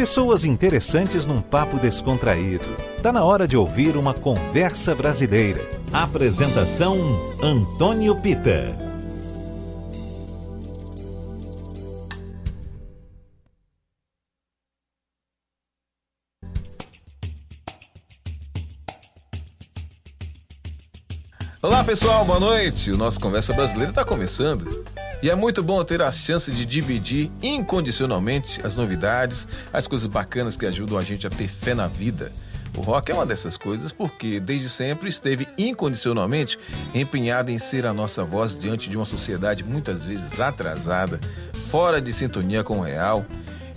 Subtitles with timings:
[0.00, 2.64] Pessoas interessantes num papo descontraído.
[3.02, 5.60] Tá na hora de ouvir uma conversa brasileira.
[5.92, 6.96] Apresentação
[7.42, 8.74] Antônio Pita.
[21.60, 22.90] Olá pessoal, boa noite.
[22.90, 24.82] O nosso Conversa Brasileira está começando.
[25.22, 30.56] E é muito bom ter a chance de dividir incondicionalmente as novidades, as coisas bacanas
[30.56, 32.32] que ajudam a gente a ter fé na vida.
[32.74, 36.58] O rock é uma dessas coisas porque desde sempre esteve incondicionalmente
[36.94, 41.20] empenhado em ser a nossa voz diante de uma sociedade muitas vezes atrasada,
[41.68, 43.26] fora de sintonia com o real.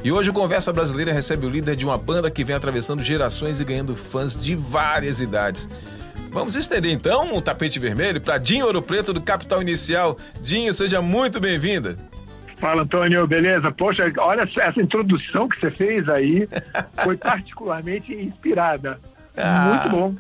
[0.02, 3.60] E hoje o Conversa Brasileira recebe o líder de uma banda que vem atravessando gerações
[3.60, 5.68] e ganhando fãs de várias idades.
[6.34, 10.18] Vamos estender então o tapete vermelho para Dinho Ouro Preto do Capital Inicial.
[10.42, 11.96] Dinho, seja muito bem-vinda.
[12.60, 13.72] Fala, Antônio, beleza?
[13.72, 16.50] Poxa, olha essa introdução que você fez aí,
[17.04, 19.00] foi particularmente inspirada.
[19.38, 19.86] Ah.
[19.86, 20.16] Muito bom.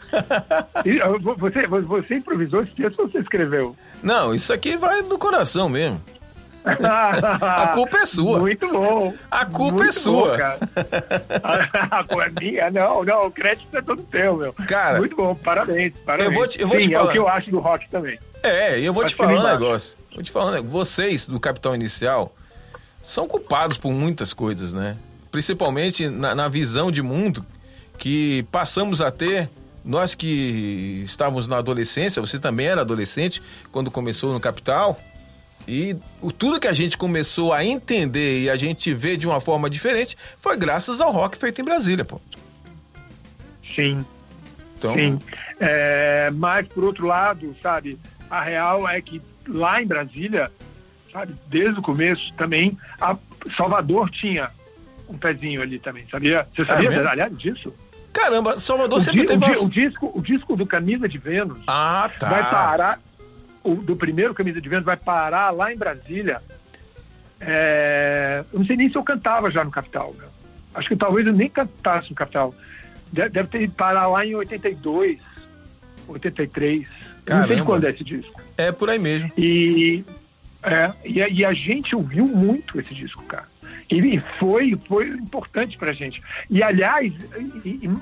[0.85, 0.99] E,
[1.39, 3.75] você, você improvisou esse texto ou você escreveu?
[4.03, 5.99] Não, isso aqui vai do coração mesmo.
[6.65, 8.39] A culpa é sua.
[8.39, 9.13] Muito bom.
[9.29, 10.31] A culpa é Muito é sua.
[10.31, 10.59] Bom, cara.
[11.91, 12.71] a culpa é minha?
[12.71, 14.53] Não, não, o crédito é todo teu, meu.
[14.53, 14.99] Cara.
[14.99, 15.93] Muito bom, parabéns.
[16.05, 16.31] parabéns.
[16.31, 17.05] Eu vou te, eu vou Sim, te falar.
[17.05, 18.17] é o que eu acho do rock também.
[18.41, 19.97] É, e eu vou te falar um negócio.
[20.13, 20.71] Vou te falar um negócio.
[20.71, 22.33] Vocês do Capital Inicial
[23.01, 24.97] são culpados por muitas coisas, né?
[25.31, 27.45] Principalmente na, na visão de mundo
[27.97, 29.49] que passamos a ter
[29.83, 33.41] nós que estávamos na adolescência, você também era adolescente
[33.71, 34.97] quando começou no Capital,
[35.67, 39.39] e o, tudo que a gente começou a entender e a gente vê de uma
[39.39, 42.19] forma diferente foi graças ao rock feito em Brasília, pô.
[43.75, 44.05] Sim.
[44.77, 44.93] Então...
[44.93, 45.19] Sim.
[45.59, 47.97] É, mas, por outro lado, sabe,
[48.29, 50.51] a real é que lá em Brasília,
[51.11, 53.15] sabe, desde o começo também, a
[53.55, 54.49] Salvador tinha
[55.07, 56.45] um pezinho ali também, sabia?
[56.53, 57.73] Você sabia, é aliás, disso?
[58.11, 59.45] Caramba, Salvador o sempre di, teve...
[59.57, 62.29] O, o, disco, o disco do Camisa de Vênus ah, tá.
[62.29, 62.99] vai parar
[63.63, 66.41] o, do primeiro Camisa de Vênus vai parar lá em Brasília.
[67.39, 70.13] É, eu não sei nem se eu cantava já no Capital.
[70.17, 70.27] Meu.
[70.73, 72.53] Acho que talvez eu nem cantasse no Capital.
[73.11, 75.19] Deve, deve ter ido parar lá em 82,
[76.07, 76.87] 83.
[77.25, 77.47] Caramba.
[77.47, 78.41] Não sei quando é esse disco.
[78.57, 79.31] É por aí mesmo.
[79.37, 80.03] E,
[80.63, 83.47] é, e, e, a gente ouviu muito esse disco, cara.
[83.89, 86.21] E foi, foi importante pra gente.
[86.49, 87.13] E, aliás,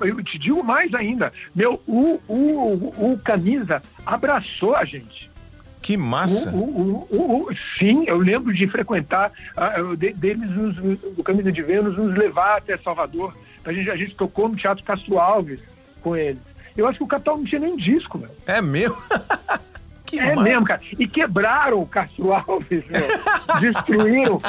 [0.02, 5.31] eu te digo mais ainda, meu, o, o, o Camisa abraçou a gente.
[5.82, 6.52] Que massa!
[6.52, 11.98] O, o, o, sim, eu lembro de frequentar uh, deles, nos, do Camisa de Vênus,
[11.98, 13.36] nos levar até Salvador.
[13.66, 15.60] A gente, a gente tocou no Teatro Castro Alves
[16.02, 16.42] com eles.
[16.78, 18.30] Eu acho que o Capital não tinha nem disco, meu.
[18.46, 18.96] É mesmo?
[20.06, 20.42] que é massa.
[20.42, 20.82] mesmo, cara.
[20.98, 23.02] E quebraram o Castro Alves, meu.
[23.60, 24.42] Destruíram,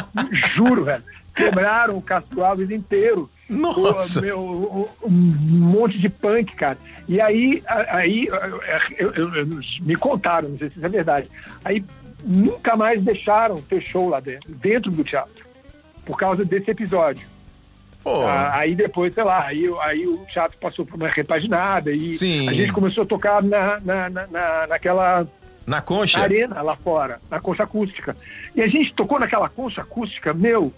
[0.55, 1.05] juro, velho.
[1.35, 3.31] Quebraram o Castro Alves inteiro.
[3.49, 4.21] Nossa!
[4.21, 6.79] O, meu, um monte de punk, cara.
[7.09, 8.27] E aí, aí
[8.99, 9.47] eu, eu, eu,
[9.81, 11.29] me contaram, não sei se isso é verdade.
[11.65, 11.85] Aí
[12.25, 15.45] nunca mais deixaram ter show lá dentro, dentro do teatro,
[16.05, 17.27] por causa desse episódio.
[18.05, 22.49] Ah, aí depois, sei lá, aí, aí o teatro passou por uma repaginada e Sim.
[22.49, 25.27] a gente começou a tocar na, na, na, naquela
[25.65, 26.21] na concha?
[26.21, 28.17] Arena lá fora, na concha acústica.
[28.57, 30.73] E a gente tocou naquela concha acústica, meu,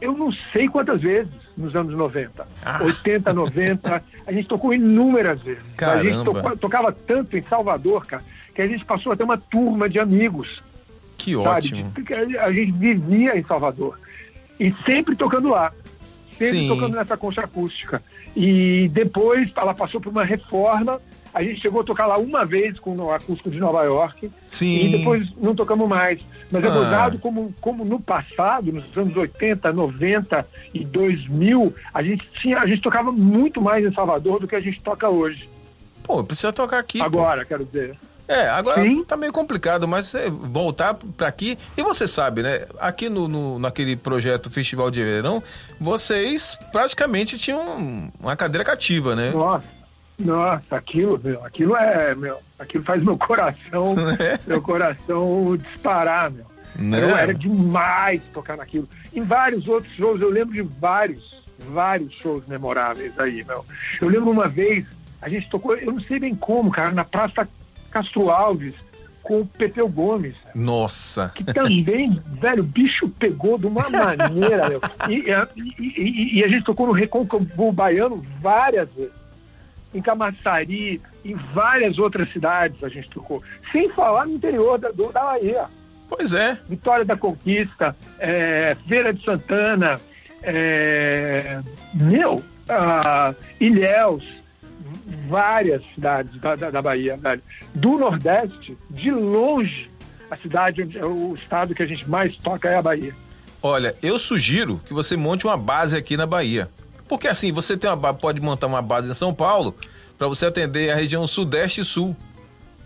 [0.00, 2.46] eu não sei quantas vezes nos anos 90.
[2.64, 2.80] Ah.
[2.82, 4.02] 80, 90.
[4.26, 5.62] A gente tocou inúmeras vezes.
[5.76, 6.00] Caramba.
[6.00, 8.22] A gente tocou, tocava tanto em Salvador, cara,
[8.54, 10.62] que a gente passou a ter uma turma de amigos.
[11.16, 11.48] Que sabe?
[11.48, 11.92] ótimo.
[12.40, 13.98] A gente vivia em Salvador.
[14.58, 15.72] E sempre tocando lá.
[16.38, 16.68] Sempre Sim.
[16.68, 18.02] tocando nessa concha acústica.
[18.36, 21.00] E depois ela passou por uma reforma
[21.38, 24.28] a gente chegou a tocar lá uma vez com o acústico de Nova York.
[24.48, 24.86] Sim.
[24.86, 26.20] E depois não tocamos mais.
[26.50, 27.20] Mas é gozado ah.
[27.20, 30.44] como, como no passado, nos anos 80, 90
[30.74, 34.60] e 2000, a gente, tinha, a gente tocava muito mais em Salvador do que a
[34.60, 35.48] gente toca hoje.
[36.02, 37.00] Pô, precisa tocar aqui.
[37.00, 37.46] Agora, pô.
[37.46, 37.96] quero dizer.
[38.26, 39.04] É, agora Sim.
[39.04, 41.56] tá meio complicado, mas voltar para aqui.
[41.76, 42.66] E você sabe, né?
[42.80, 45.40] Aqui no, no, naquele projeto Festival de Verão,
[45.80, 49.30] vocês praticamente tinham uma cadeira cativa, né?
[49.30, 49.77] Nossa.
[50.18, 54.38] Nossa, aquilo, meu, aquilo é, meu, aquilo faz meu coração, é?
[54.46, 56.44] meu coração disparar, meu.
[56.76, 56.98] Não.
[56.98, 58.88] Eu, era demais tocar naquilo.
[59.14, 63.64] Em vários outros shows, eu lembro de vários, vários shows memoráveis aí, meu.
[64.00, 64.84] Eu lembro uma vez,
[65.22, 67.48] a gente tocou, eu não sei bem como, cara, na Praça
[67.90, 68.74] Castro Alves,
[69.22, 70.34] com o Pepeu Gomes.
[70.54, 71.32] Nossa!
[71.34, 74.80] Que também, velho, o bicho pegou de uma maneira, meu.
[75.08, 79.27] E, e, e, e a gente tocou no Recôncavo Baiano várias vezes
[79.94, 83.42] em Camaçari, em várias outras cidades a gente tocou.
[83.72, 85.64] Sem falar no interior da, da Bahia.
[86.08, 86.58] Pois é.
[86.68, 90.00] Vitória da Conquista, é, Feira de Santana,
[90.42, 91.60] é,
[91.92, 94.24] meu, uh, Ilhéus,
[95.28, 97.42] várias cidades da, da, da Bahia, velho.
[97.74, 99.90] Do Nordeste, de longe,
[100.30, 103.14] a cidade, o estado que a gente mais toca é a Bahia.
[103.62, 106.68] Olha, eu sugiro que você monte uma base aqui na Bahia.
[107.08, 109.74] Porque assim, você tem uma, pode montar uma base em São Paulo
[110.16, 112.14] para você atender a região Sudeste e Sul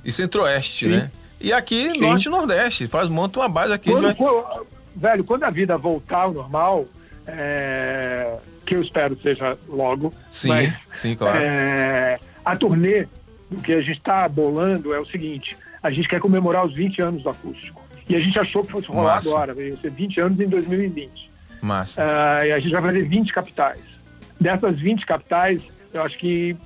[0.05, 1.11] e Centro-Oeste, né?
[1.41, 1.99] E aqui, Sim.
[1.99, 2.87] Norte e Nordeste.
[2.87, 3.91] Faz, monta uma base aqui.
[3.91, 4.61] Quando, vai...
[4.95, 6.87] velho, quando a vida voltar ao normal,
[7.27, 8.37] é...
[8.65, 10.13] que eu espero seja logo.
[10.31, 11.39] Sim, mas, sim, claro.
[11.43, 12.21] É...
[12.45, 13.09] A turnê,
[13.51, 17.03] o que a gente está bolando é o seguinte: a gente quer comemorar os 20
[17.03, 17.83] anos do acústico.
[18.09, 19.31] E a gente achou que fosse rolar Massa.
[19.31, 21.31] agora, veio ser 20 anos em 2020.
[21.61, 22.03] Massa.
[22.03, 23.92] Uh, e a gente vai fazer 20 capitais.
[24.43, 25.62] Dessas 20 capitais,
[25.94, 26.56] eu acho que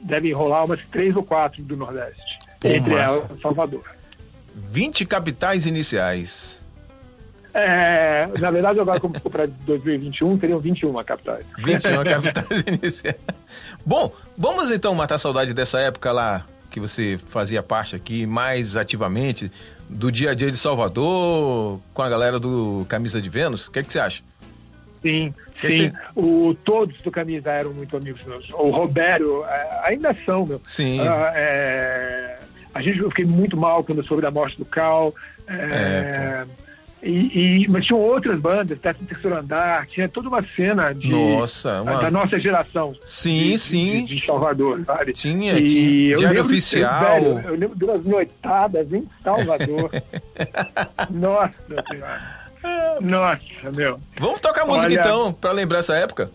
[0.00, 2.38] devem rolar umas três ou quatro do Nordeste.
[2.60, 3.04] Pô, entre massa.
[3.04, 3.84] elas, Salvador.
[4.54, 6.64] 20 capitais iniciais.
[7.52, 11.44] É, na verdade, agora, como para 2021, teriam 21 capitais.
[11.58, 13.16] 21 capitais iniciais.
[13.84, 19.50] Bom, vamos então matar saudade dessa época lá que você fazia parte aqui mais ativamente,
[19.88, 23.68] do dia a dia de Salvador, com a galera do Camisa de Vênus.
[23.68, 24.22] O que, é que você acha?
[25.06, 25.92] Sim, sim.
[26.14, 28.48] O, todos do Camisa eram muito amigos meus.
[28.50, 30.60] O Robério, é, ainda são, meu.
[30.66, 31.00] Sim.
[31.00, 32.38] Ah, é,
[32.74, 35.14] a gente, eu fiquei muito mal quando eu soube da morte do Cal.
[35.48, 36.46] É, é,
[37.02, 41.82] e, e, mas tinham outras bandas, Décimo Terceiro Andar, tinha toda uma cena de, nossa,
[41.82, 42.02] uma...
[42.02, 42.94] da nossa geração.
[43.04, 44.06] Sim, de, sim.
[44.06, 45.12] De, de, Salvador, sabe?
[45.12, 46.16] Tinha, e tinha.
[46.16, 47.00] Diário Oficial.
[47.00, 49.90] Velho, eu lembro de umas noitadas em Salvador.
[51.10, 51.54] nossa
[51.88, 52.45] senhora.
[53.00, 54.00] Nossa, meu.
[54.18, 55.00] Vamos tocar música Olha...
[55.00, 56.30] então, pra lembrar essa época?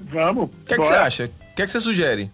[0.00, 0.44] Vamos.
[0.44, 1.24] O que, é que você acha?
[1.24, 2.30] O que, é que você sugere?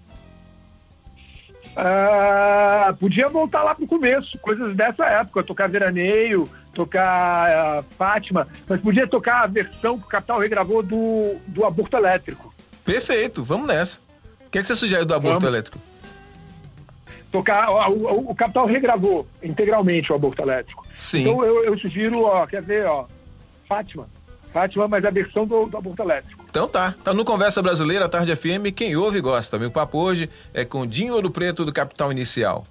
[1.70, 8.80] Uh, podia voltar lá pro começo, coisas dessa época, tocar Veraneio, tocar uh, Fátima, mas
[8.80, 12.52] podia tocar a versão que o Capital regravou do, do Aborto Elétrico.
[12.84, 13.98] Perfeito, vamos nessa.
[14.46, 15.54] O que, é que você sugere do Aborto vamos.
[15.54, 15.89] Elétrico?
[17.30, 20.84] Tocar, o, o, o, Capital regravou integralmente o Aborto Elétrico.
[20.94, 21.20] Sim.
[21.20, 23.06] Então eu, eu sugiro, ó, quer ver, ó,
[23.68, 24.08] Fátima.
[24.52, 26.44] Fátima, mas a versão do, do aborto elétrico.
[26.50, 26.92] Então tá.
[27.04, 28.74] Tá no Conversa Brasileira, Tarde FM.
[28.74, 29.60] Quem ouve gosta.
[29.60, 32.66] Meu papo hoje é com Dinho Ouro Preto do Capital Inicial.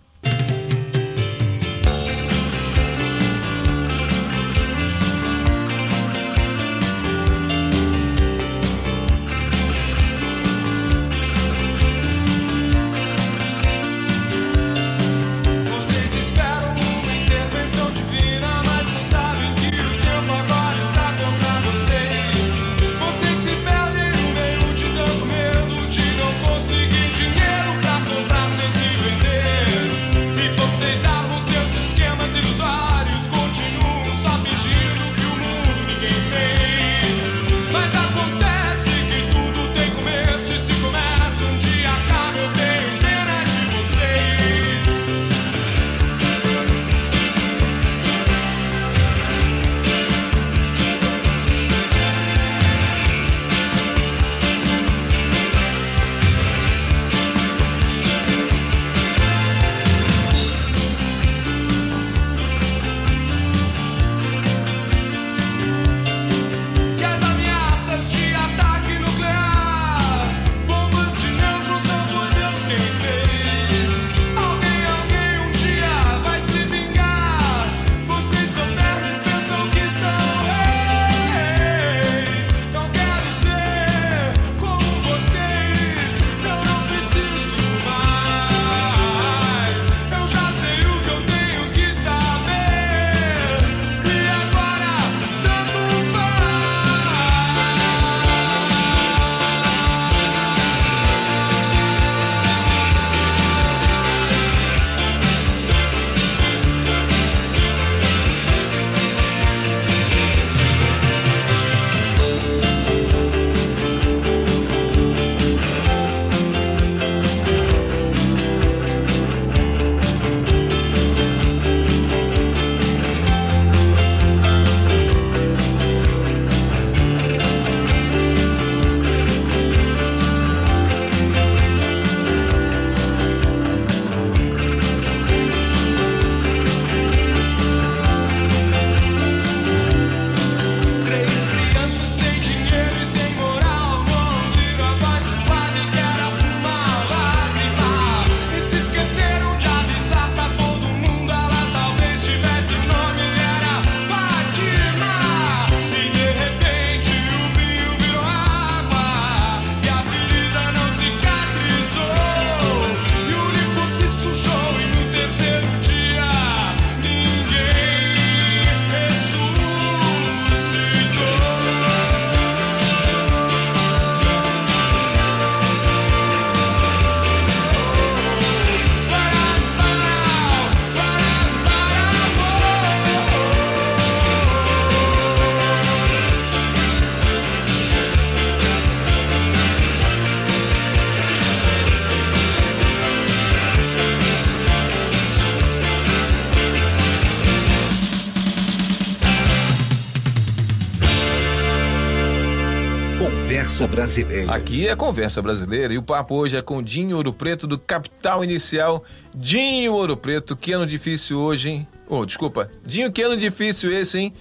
[203.80, 204.54] Conversa Brasileira.
[204.54, 208.44] Aqui é Conversa Brasileira e o papo hoje é com Dinho Ouro Preto do Capital
[208.44, 209.06] Inicial.
[209.34, 211.88] Dinho Ouro Preto, que ano difícil hoje, hein?
[212.06, 212.70] Oh, desculpa.
[212.86, 214.34] Dinho, que ano difícil esse, hein?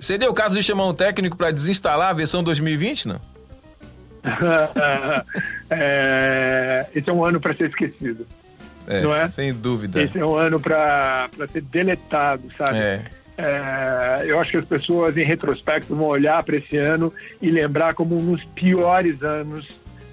[0.00, 3.20] Seria o caso de chamar um técnico para desinstalar a versão 2020, não?
[5.70, 8.26] é, esse é um ano para ser esquecido.
[8.88, 9.28] É, não é?
[9.28, 10.02] Sem dúvida.
[10.02, 12.76] Esse é um ano para ser deletado, sabe?
[12.76, 13.04] É.
[13.40, 17.94] É, eu acho que as pessoas, em retrospecto, vão olhar para esse ano e lembrar
[17.94, 19.66] como um dos piores anos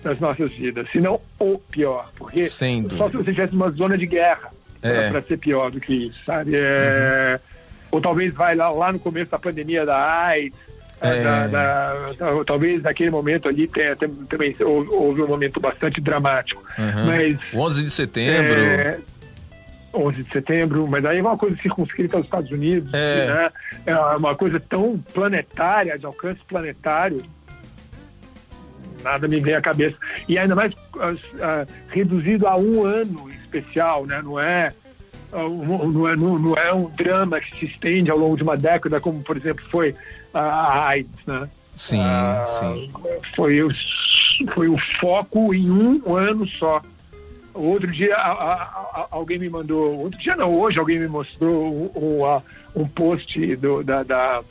[0.03, 4.05] das nossas vidas, se não o pior, porque só se você tivesse uma zona de
[4.05, 5.09] guerra é.
[5.09, 6.51] para ser pior do que isso, sabe?
[6.55, 7.39] É, uhum.
[7.91, 10.55] Ou talvez vai lá, lá no começo da pandemia da AIDS,
[11.01, 11.23] é.
[11.23, 16.63] Da, da, da, talvez naquele momento ali tenha, também houve um momento bastante dramático.
[16.77, 17.05] Uhum.
[17.05, 18.59] Mas, 11 de setembro.
[18.59, 18.99] É,
[19.93, 23.27] 11 de setembro, mas aí é uma coisa circunscrita aos Estados Unidos, é.
[23.27, 23.51] Né?
[23.85, 27.21] é uma coisa tão planetária, de alcance planetário,
[29.03, 29.95] nada me vem à cabeça.
[30.27, 34.21] E ainda mais uh, uh, reduzido a um ano especial, né?
[34.21, 34.71] Não é,
[35.31, 38.99] uh, não, é, não, é um drama que se estende ao longo de uma década,
[38.99, 39.95] como, por exemplo, foi
[40.33, 41.49] a AIDS, né?
[41.75, 42.01] Sim,
[42.59, 42.91] sim.
[43.35, 43.59] Foi,
[44.53, 46.81] foi o foco em um ano só.
[47.57, 52.81] Outro dia a, a, alguém me mandou, outro dia não, hoje alguém me mostrou um,
[52.81, 54.43] um post do, da, da,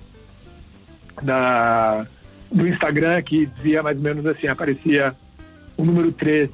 [1.22, 2.06] da,
[2.50, 5.14] do Instagram que dizia mais ou menos assim, aparecia
[5.76, 6.52] o número 13.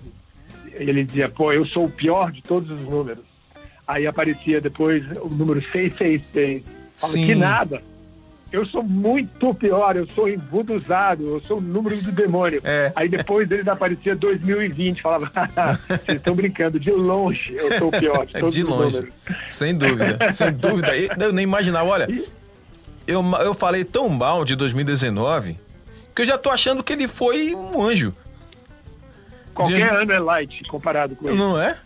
[0.73, 3.25] Ele dizia, pô, eu sou o pior de todos os números.
[3.87, 6.65] Aí aparecia depois o número 666.
[6.97, 7.27] Fala, Sim.
[7.27, 7.83] que nada
[8.53, 12.61] eu sou muito pior, eu sou embuduzado, eu sou o número do demônio.
[12.63, 12.93] É.
[12.95, 15.33] Aí depois eles aparecia 2020, falava,
[15.89, 19.11] vocês estão brincando, de longe eu sou o pior de de longe.
[19.49, 20.93] Sem dúvida, sem dúvida.
[21.19, 22.09] Eu nem imaginava, olha,
[23.07, 25.59] eu, eu falei tão mal de 2019
[26.15, 28.15] que eu já tô achando que ele foi um anjo.
[29.55, 29.83] Qualquer de...
[29.83, 31.39] ano é light comparado com ele.
[31.39, 31.79] Não é?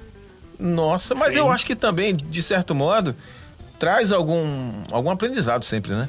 [0.59, 1.39] Nossa, mas Sim.
[1.39, 3.15] eu acho que também, de certo modo,
[3.79, 6.09] traz algum, algum aprendizado sempre, né?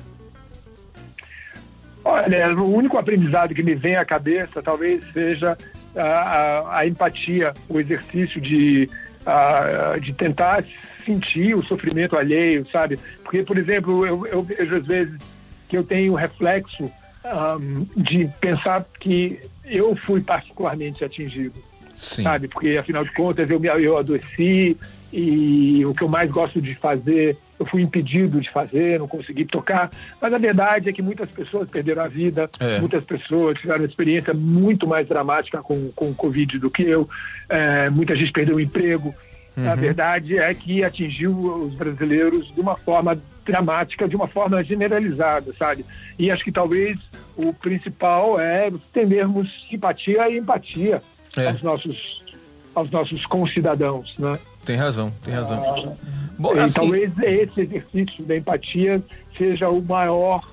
[2.10, 5.58] Olha, o único aprendizado que me vem à cabeça talvez seja
[5.94, 8.90] a, a, a empatia, o exercício de,
[9.26, 10.64] a, de tentar
[11.04, 12.98] sentir o sofrimento alheio, sabe?
[13.22, 15.20] Porque, por exemplo, eu, eu vejo às vezes
[15.68, 21.62] que eu tenho reflexo um, de pensar que eu fui particularmente atingido.
[21.98, 22.22] Sim.
[22.22, 22.48] sabe?
[22.48, 24.78] Porque, afinal de contas, eu, eu adoeci
[25.12, 29.46] e o que eu mais gosto de fazer, eu fui impedido de fazer, não consegui
[29.46, 29.90] tocar.
[30.22, 32.80] Mas a verdade é que muitas pessoas perderam a vida, é.
[32.80, 37.10] muitas pessoas tiveram uma experiência muito mais dramática com, com o Covid do que eu,
[37.50, 39.14] é, muita gente perdeu o emprego.
[39.58, 39.72] Uhum.
[39.72, 45.52] A verdade é que atingiu os brasileiros de uma forma dramática, de uma forma generalizada,
[45.54, 45.84] sabe?
[46.20, 47.00] E acho que talvez
[47.36, 51.02] o principal é entendermos simpatia e empatia
[51.38, 51.50] é.
[51.50, 52.18] aos nossos
[52.78, 54.34] aos nossos concidadãos, né?
[54.64, 55.58] Tem razão, tem razão.
[55.58, 55.96] Ah,
[56.38, 56.74] Bom, assim...
[56.74, 59.02] Talvez esse exercício da empatia
[59.36, 60.48] seja o maior,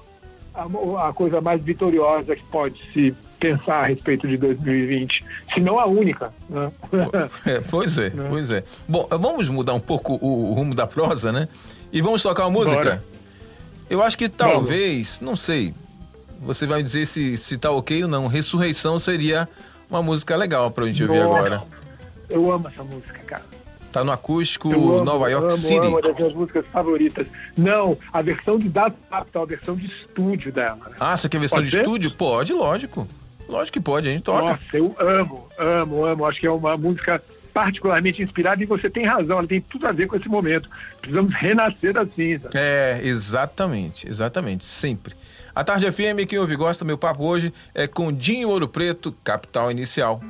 [0.54, 5.22] a, a, coisa mais vitoriosa que pode se pensar a respeito de 2020,
[5.52, 6.32] se não a única.
[6.48, 6.72] Né?
[7.44, 8.26] É, pois é, né?
[8.30, 8.64] pois é.
[8.88, 11.46] Bom, vamos mudar um pouco o, o, rumo da prosa, né?
[11.92, 12.82] E vamos tocar uma música?
[12.82, 13.04] Bora.
[13.90, 15.30] Eu acho que talvez, vamos.
[15.30, 15.74] não sei,
[16.40, 18.28] você vai dizer se, se tá ok ou não.
[18.28, 19.46] Ressurreição seria
[19.94, 21.62] uma música legal pra gente ouvir agora.
[22.28, 23.44] Eu amo essa música, cara.
[23.92, 25.86] Tá no acústico amo, Nova York amo, City.
[25.86, 27.28] Amo, uma das minhas músicas favoritas.
[27.56, 30.90] Não, a versão de Dado Capital, a versão de estúdio dela.
[30.98, 31.82] Ah, você quer a versão pode de ser?
[31.82, 32.10] estúdio?
[32.10, 33.06] Pode, lógico.
[33.48, 34.52] Lógico que pode, a gente toca.
[34.52, 36.26] Nossa, eu amo, amo, amo.
[36.26, 37.22] Acho que é uma música
[37.52, 40.68] particularmente inspirada e você tem razão, ela tem tudo a ver com esse momento.
[41.00, 42.52] Precisamos renascer das cinzas.
[42.52, 45.14] É, exatamente, exatamente, sempre.
[45.54, 49.70] A Tarde FM, quem ouve gosta, meu papo hoje é com Dinho Ouro Preto, capital
[49.70, 50.20] inicial.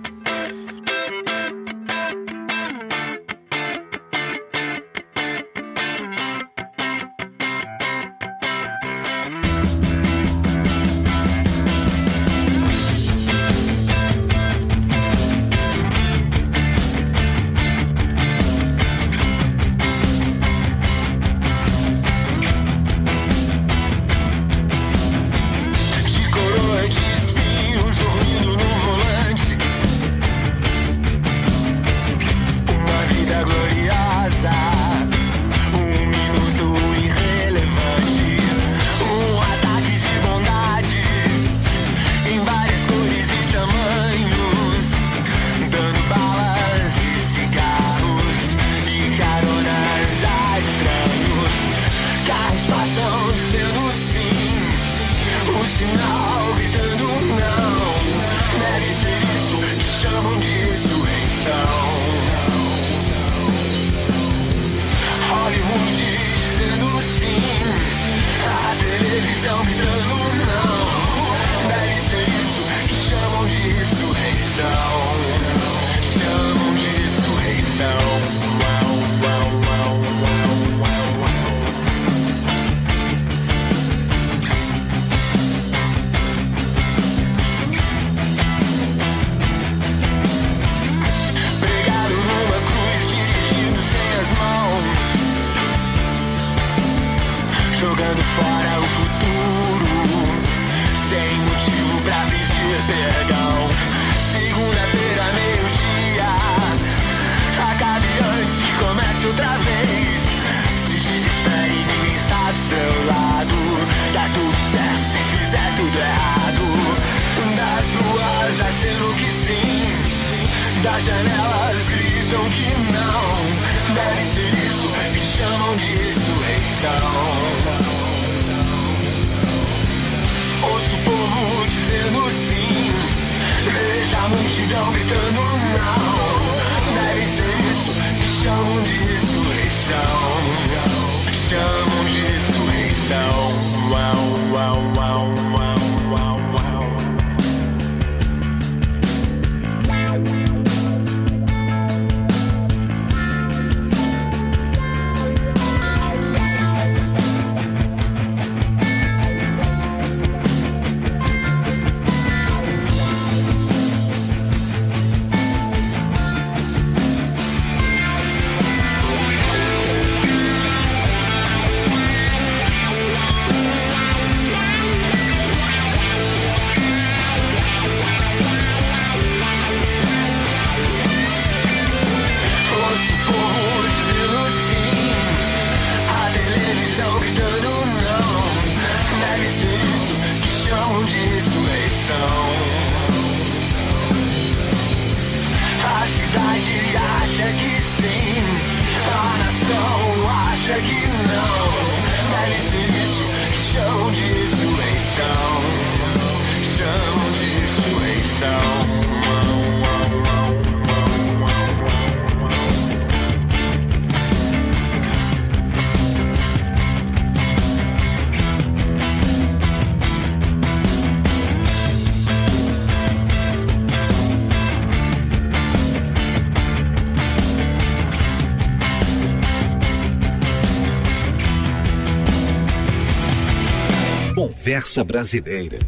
[235.03, 235.79] Brasileira.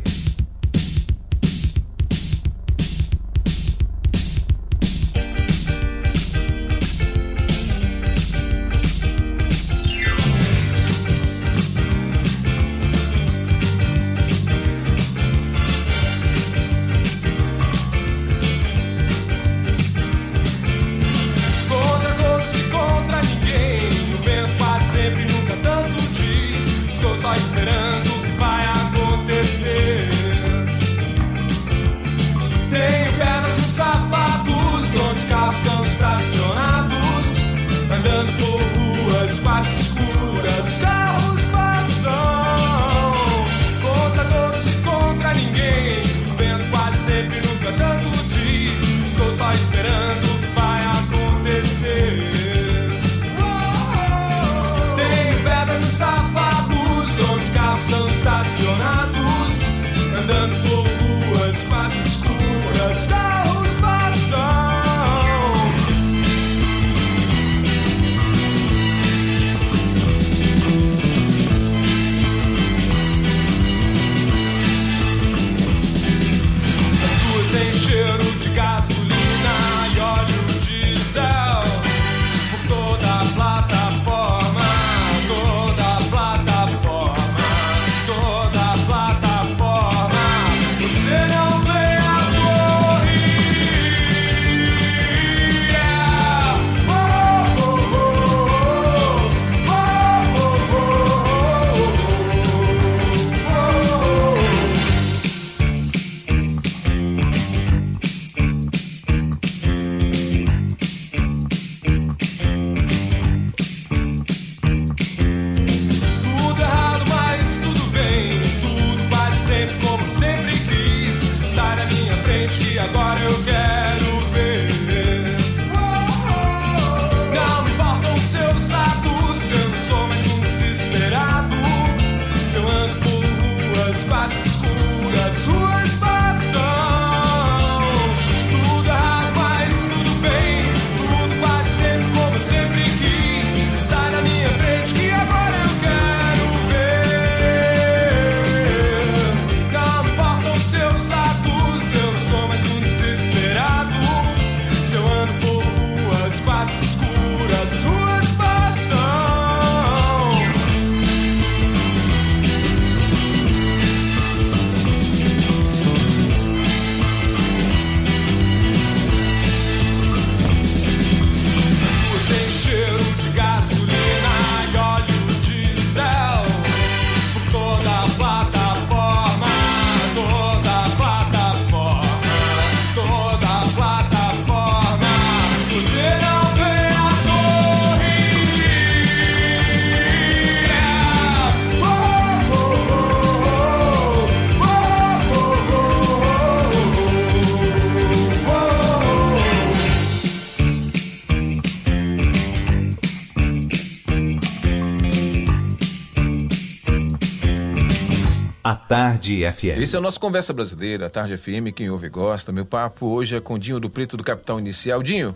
[209.26, 209.82] Tarde FM.
[209.82, 212.52] Esse é o nosso Conversa Brasileira, a Tarde FM, quem ouve gosta.
[212.52, 215.02] Meu papo hoje é com Dinho do Preto do Capital Inicial.
[215.02, 215.34] Dinho,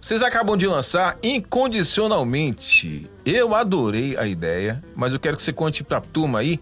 [0.00, 3.10] vocês acabam de lançar Incondicionalmente.
[3.26, 6.60] Eu adorei a ideia, mas eu quero que você conte pra turma aí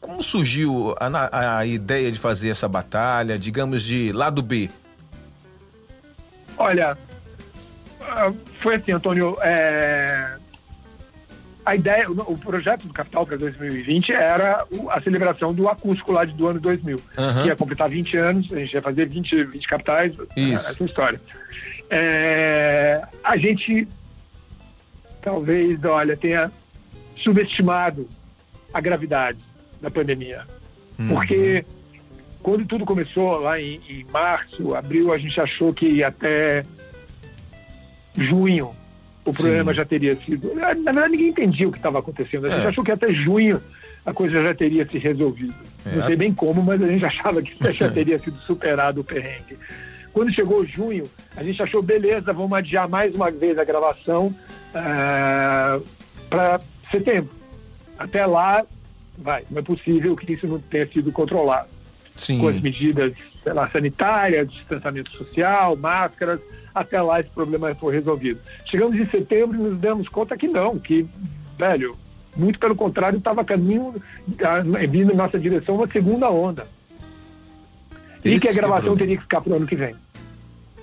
[0.00, 4.70] como surgiu a, a ideia de fazer essa batalha, digamos, de lado B.
[6.56, 6.96] Olha,
[8.00, 10.36] ah, foi assim, Antônio, é,
[11.64, 16.48] a ideia, o projeto do Capital para 2020 era a celebração do acústico lá do
[16.48, 16.96] ano 2000.
[16.96, 17.46] Uhum.
[17.46, 20.70] Ia completar 20 anos, a gente ia fazer 20, 20 capitais, Isso.
[20.70, 21.20] essa história.
[21.88, 23.86] É, a gente
[25.22, 26.50] talvez, olha, tenha
[27.16, 28.08] subestimado
[28.74, 29.38] a gravidade
[29.80, 30.42] da pandemia.
[30.98, 31.08] Uhum.
[31.08, 31.64] Porque
[32.42, 36.64] quando tudo começou lá em, em março, abril, a gente achou que até
[38.16, 38.74] junho
[39.24, 39.76] o problema Sim.
[39.76, 40.54] já teria sido.
[40.54, 42.46] Na verdade, ninguém entendia o que estava acontecendo.
[42.46, 42.68] A gente é.
[42.68, 43.60] achou que até junho
[44.04, 45.54] a coisa já teria se resolvido.
[45.86, 45.96] É.
[45.96, 49.56] Não sei bem como, mas a gente achava que já teria sido superado o perrengue.
[50.12, 54.34] Quando chegou junho, a gente achou, beleza, vamos adiar mais uma vez a gravação uh,
[54.74, 55.80] eh,
[56.28, 57.30] para setembro.
[57.98, 58.62] Até lá,
[59.16, 61.68] vai, não é possível que isso não tenha sido controlado.
[62.14, 62.38] Sim.
[62.40, 63.14] Com as medidas,
[63.46, 66.40] lá, sanitárias, distanciamento social, máscaras,
[66.74, 68.40] até lá esse problema foi resolvido.
[68.66, 71.06] Chegamos em setembro e nos demos conta que não, que,
[71.58, 71.96] velho,
[72.36, 73.94] muito pelo contrário, estava caminho,
[74.88, 76.66] vindo em nossa direção uma segunda onda.
[78.24, 79.94] Esse e que a gravação teria que ficar para o ano que vem.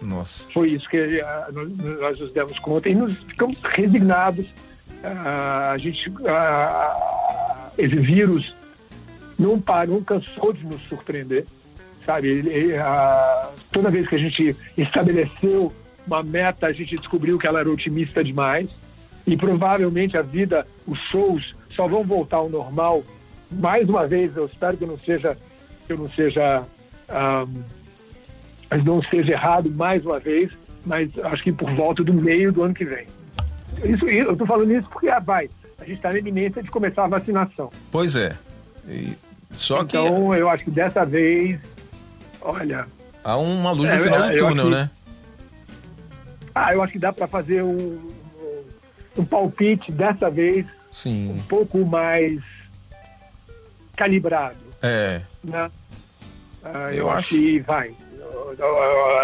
[0.02, 0.50] Nossa.
[0.54, 1.54] Foi isso que uh,
[2.00, 4.46] nós nos demos conta e nos ficamos resignados.
[4.46, 8.56] Uh, a gente, uh, esse vírus
[9.38, 11.46] não parou, não cansou de nos surpreender
[12.10, 12.30] sabe?
[12.30, 15.72] Ele, a, toda vez que a gente estabeleceu
[16.10, 18.70] uma meta, a gente descobriu que ela era otimista demais
[19.26, 23.04] e provavelmente a vida, os shows só vão voltar ao normal.
[23.52, 25.38] Mais uma vez, eu espero que eu não seja,
[25.86, 26.64] que eu não seja,
[27.10, 30.52] um, não seja errado mais uma vez,
[30.86, 33.06] mas acho que por volta do meio do ano que vem.
[33.84, 37.06] Isso, eu estou falando isso porque ah, vai, a gente está na iminência de começar
[37.06, 37.70] a vacinação.
[37.92, 38.36] Pois é.
[38.88, 39.14] E,
[39.52, 40.38] só então, que...
[40.40, 41.60] eu acho que dessa vez
[42.42, 42.88] Olha.
[43.24, 44.90] Há uma luz no é, final do túnel, né?
[46.62, 48.00] Ah, eu acho que dá para fazer um,
[49.18, 51.32] um palpite dessa vez Sim.
[51.32, 52.42] um pouco mais
[53.96, 54.58] calibrado.
[54.82, 55.22] É.
[55.42, 55.72] Né?
[56.62, 57.94] Ah, eu, eu, acho que vai.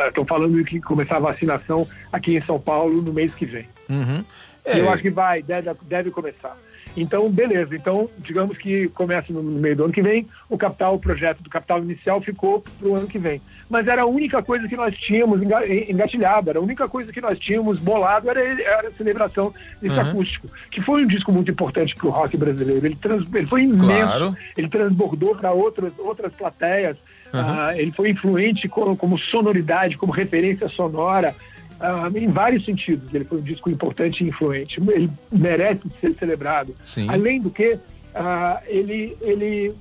[0.07, 3.67] Estou falando que começar a vacinação aqui em São Paulo no mês que vem.
[3.89, 4.23] Uhum.
[4.63, 4.79] É.
[4.79, 6.57] Eu acho que vai, deve, deve começar.
[6.95, 7.75] Então, beleza.
[7.75, 11.49] Então, digamos que começa no meio do ano que vem, o capital, o projeto do
[11.49, 13.41] capital inicial ficou para o ano que vem.
[13.69, 17.37] Mas era a única coisa que nós tínhamos engatilhado, era a única coisa que nós
[17.39, 20.01] tínhamos bolado, era, era a celebração desse uhum.
[20.01, 22.85] acústico, que foi um disco muito importante para o rock brasileiro.
[22.85, 24.37] Ele, trans, ele foi imenso, claro.
[24.55, 26.95] ele transbordou para outras, outras plateias,
[27.33, 27.39] uhum.
[27.39, 31.35] uh, ele foi influente como, como sonoridade, como referência sonora.
[31.75, 33.13] Uh, em vários sentidos.
[33.13, 34.79] Ele foi um disco importante e influente.
[34.79, 36.73] Ele merece ser celebrado.
[36.85, 37.05] Sim.
[37.09, 39.75] Além do que, uh, ele, ele,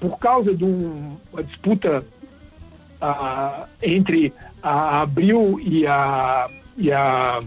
[0.00, 2.02] por causa de um, uma disputa
[3.02, 4.32] uh, entre
[4.62, 7.40] a Abril e a, e a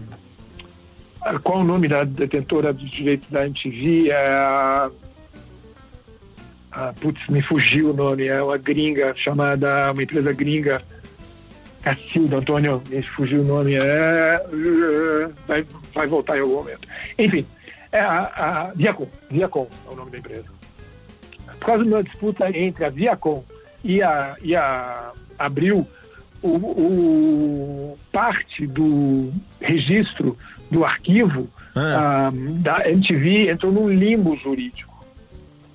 [1.42, 4.10] qual o nome da detentora dos direitos da MTV?
[4.10, 4.90] É a,
[6.72, 8.26] a, putz, me fugiu o nome.
[8.26, 10.82] É uma gringa chamada, uma empresa gringa
[11.82, 14.46] Cacilda, Antônio, esse fugiu o nome, é,
[15.48, 16.86] vai, vai voltar em algum momento.
[17.18, 17.44] Enfim,
[17.90, 20.44] é a, a Viacom, Viacom é o nome da empresa.
[21.58, 23.44] Por causa de uma disputa entre a Viacom
[23.82, 25.86] e a, e a Abril,
[26.42, 30.36] o, o parte do registro
[30.70, 32.30] do arquivo ah.
[32.60, 34.92] da MTV entrou num limbo jurídico.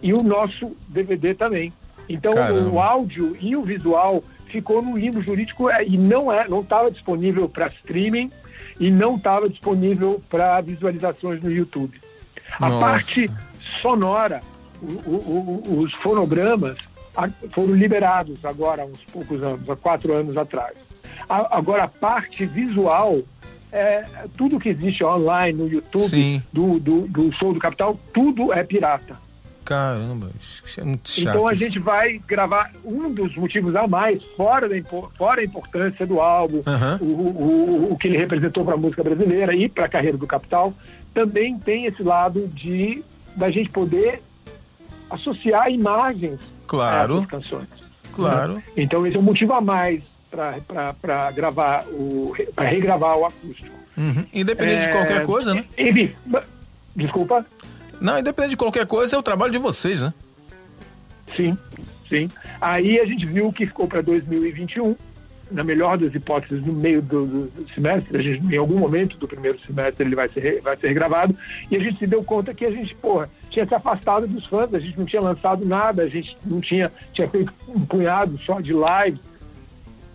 [0.02, 1.74] E o nosso DVD também.
[2.10, 2.70] Então, Caramba.
[2.70, 6.90] o áudio e o visual ficou no limbo jurídico é, e não é, não estava
[6.92, 8.32] disponível para streaming
[8.80, 12.00] e não estava disponível para visualizações no YouTube.
[12.60, 12.86] A Nossa.
[12.86, 13.32] parte
[13.82, 14.42] sonora,
[14.82, 16.78] o, o, o, os fonogramas
[17.54, 20.76] foram liberados agora há uns poucos anos, há quatro anos atrás.
[21.28, 23.22] A, agora a parte visual
[23.72, 24.06] é,
[24.38, 29.16] tudo que existe online no YouTube do, do, do, show do Capital, tudo é pirata.
[29.66, 31.28] Caramba, isso é muito chato.
[31.28, 34.76] Então a gente vai gravar um dos motivos a mais, fora, da,
[35.18, 36.98] fora a importância do álbum, uhum.
[37.02, 40.26] o, o, o que ele representou para a música brasileira e para a carreira do
[40.26, 40.74] Capital,
[41.14, 43.04] também tem esse lado de
[43.36, 44.22] da gente poder
[45.10, 47.26] associar imagens claro.
[47.28, 47.68] canções.
[48.14, 48.56] Claro.
[48.56, 48.64] Né?
[48.76, 53.76] Então esse é um motivo a mais para gravar o para regravar o acústico.
[53.98, 54.26] Uhum.
[54.34, 55.66] Independente é, de qualquer coisa, né?
[55.78, 56.14] Enfim,
[56.96, 57.46] desculpa.
[58.00, 60.14] Não, independente de qualquer coisa, é o trabalho de vocês, né?
[61.36, 61.58] Sim,
[62.08, 62.30] sim.
[62.62, 64.96] Aí a gente viu que ficou para 2021,
[65.52, 69.28] na melhor das hipóteses, no meio do, do, semestre, a gente, em algum momento do
[69.28, 71.36] primeiro semestre ele vai ser, vai ser gravado,
[71.70, 74.74] e a gente se deu conta que a gente, porra, tinha se afastado dos fãs,
[74.74, 78.60] a gente não tinha lançado nada, a gente não tinha, tinha feito um punhado só
[78.60, 79.22] de lives,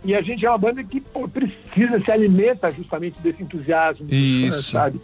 [0.05, 4.57] e a gente é uma banda que pô, precisa, se alimenta justamente desse entusiasmo, isso.
[4.57, 5.01] Fãs, sabe?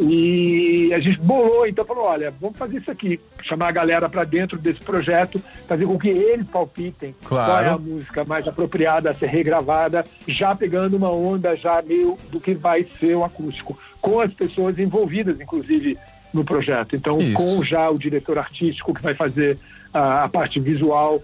[0.00, 4.22] E a gente bolou, então falou: olha, vamos fazer isso aqui, chamar a galera para
[4.22, 7.50] dentro desse projeto, fazer com que eles palpitem claro.
[7.50, 12.16] qual é a música mais apropriada a ser regravada, já pegando uma onda já meio
[12.30, 15.98] do que vai ser o acústico, com as pessoas envolvidas, inclusive,
[16.32, 16.94] no projeto.
[16.94, 17.34] Então, isso.
[17.34, 19.56] com já o diretor artístico que vai fazer
[19.92, 21.20] uh, a parte visual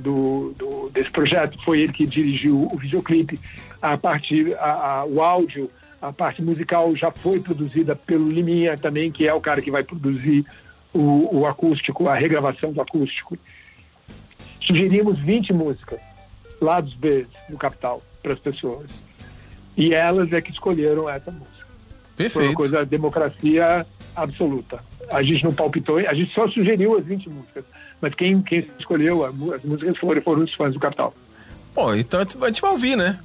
[0.00, 3.38] do, do, desse projeto, foi ele que dirigiu o videoclipe,
[3.82, 9.12] a parte, a, a, o áudio a parte musical já foi produzida pelo Liminha também,
[9.12, 10.44] que é o cara que vai produzir
[10.92, 13.36] o, o acústico, a regravação do acústico.
[14.60, 16.00] Sugerimos 20 músicas,
[16.60, 18.88] lados B do Capital, para as pessoas.
[19.76, 21.66] E elas é que escolheram essa música.
[22.16, 22.32] Perfeito.
[22.32, 24.82] Foi uma coisa, democracia absoluta.
[25.12, 27.64] A gente não palpitou, a gente só sugeriu as 20 músicas.
[28.00, 31.14] Mas quem, quem escolheu as músicas foram, foram os fãs do Capital.
[31.74, 33.18] Bom, então a gente vai ouvir, né?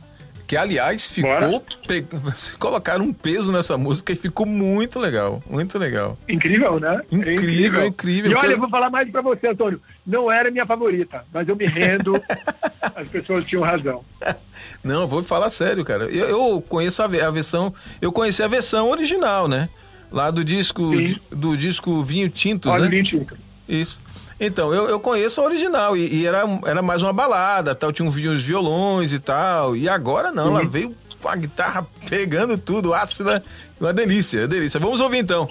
[0.47, 1.63] Que, aliás, ficou.
[1.88, 2.05] Pe...
[2.60, 5.41] Colocaram um peso nessa música e ficou muito legal.
[5.49, 6.17] Muito legal.
[6.29, 7.01] Incrível, né?
[7.12, 7.88] Incrível, é incrível.
[7.88, 8.31] incrível.
[8.31, 9.81] E olha, eu vou falar mais pra você, Antônio.
[10.05, 12.21] Não era minha favorita, mas eu me rendo.
[12.95, 14.03] As pessoas tinham razão.
[14.84, 16.05] Não, vou falar sério, cara.
[16.05, 17.73] Eu, eu conheço a, a, versão.
[18.01, 19.67] Eu conheci a versão original, né?
[20.12, 20.91] Lá do disco.
[21.31, 22.88] Do disco Vinho Tinto, né?
[22.88, 23.38] Vinho Tinto.
[23.67, 23.99] Isso.
[24.39, 28.08] Então, eu, eu conheço a original e, e, era, era mais uma balada, tal, tinha
[28.08, 29.76] uns violões e tal.
[29.76, 30.60] E agora não, uhum.
[30.60, 33.43] ela veio com a guitarra pegando tudo, ácida,
[33.80, 34.80] uma delícia, uma delícia.
[34.80, 35.50] Vamos ouvir então.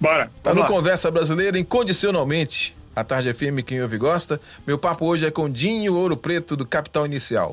[0.00, 0.30] Bora.
[0.42, 0.66] Tá no lá.
[0.66, 2.76] Conversa Brasileira incondicionalmente.
[2.94, 4.40] A Tarde FM, quem ouve gosta.
[4.66, 7.50] Meu papo hoje é com Dinho Ouro Preto do Capital Inicial.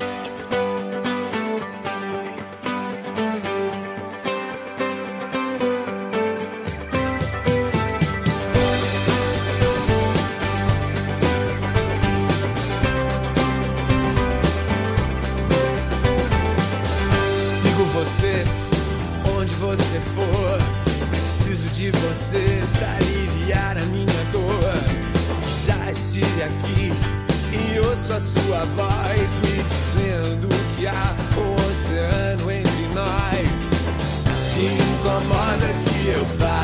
[35.28, 36.63] Moda que eu faço.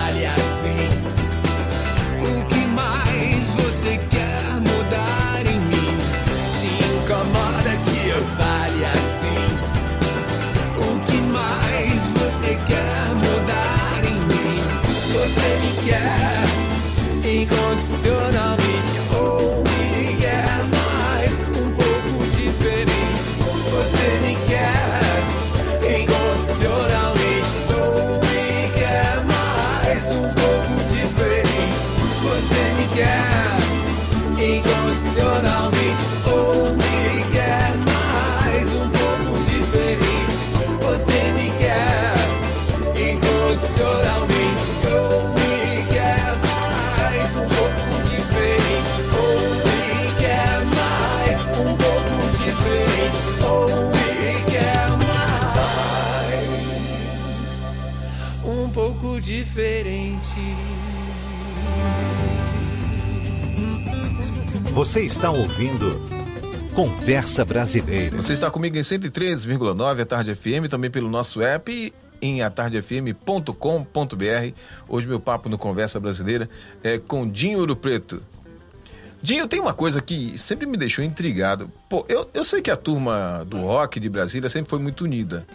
[17.41, 18.99] incondicionalmente.
[19.15, 23.25] Ou me quer mais, um pouco diferente.
[23.71, 25.01] Você me quer
[26.01, 27.51] incondicionalmente.
[27.75, 31.81] Ou me quer mais, um pouco diferente.
[32.23, 33.39] Você me quer
[34.43, 35.70] incondicionalmente.
[65.01, 66.01] Está ouvindo
[66.73, 68.15] Conversa Brasileira.
[68.15, 73.53] Você está comigo em 103,9 a Tarde FM, também pelo nosso app em atardefm.com.br.
[74.87, 76.49] Hoje meu papo no Conversa Brasileira
[76.81, 78.23] é com Dinho Ouro Preto.
[79.21, 81.69] Dinho, tem uma coisa que sempre me deixou intrigado.
[81.89, 85.45] Pô, eu, eu sei que a turma do rock de Brasília sempre foi muito unida.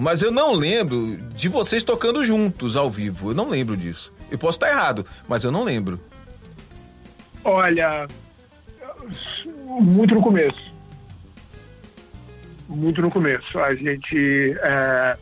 [0.00, 3.30] Mas eu não lembro de vocês tocando juntos ao vivo.
[3.30, 4.14] Eu não lembro disso.
[4.30, 6.00] Eu posso estar errado, mas eu não lembro.
[7.42, 8.06] Olha,
[9.80, 10.72] muito no começo.
[12.68, 13.58] Muito no começo.
[13.58, 14.56] A gente.
[14.62, 15.16] É...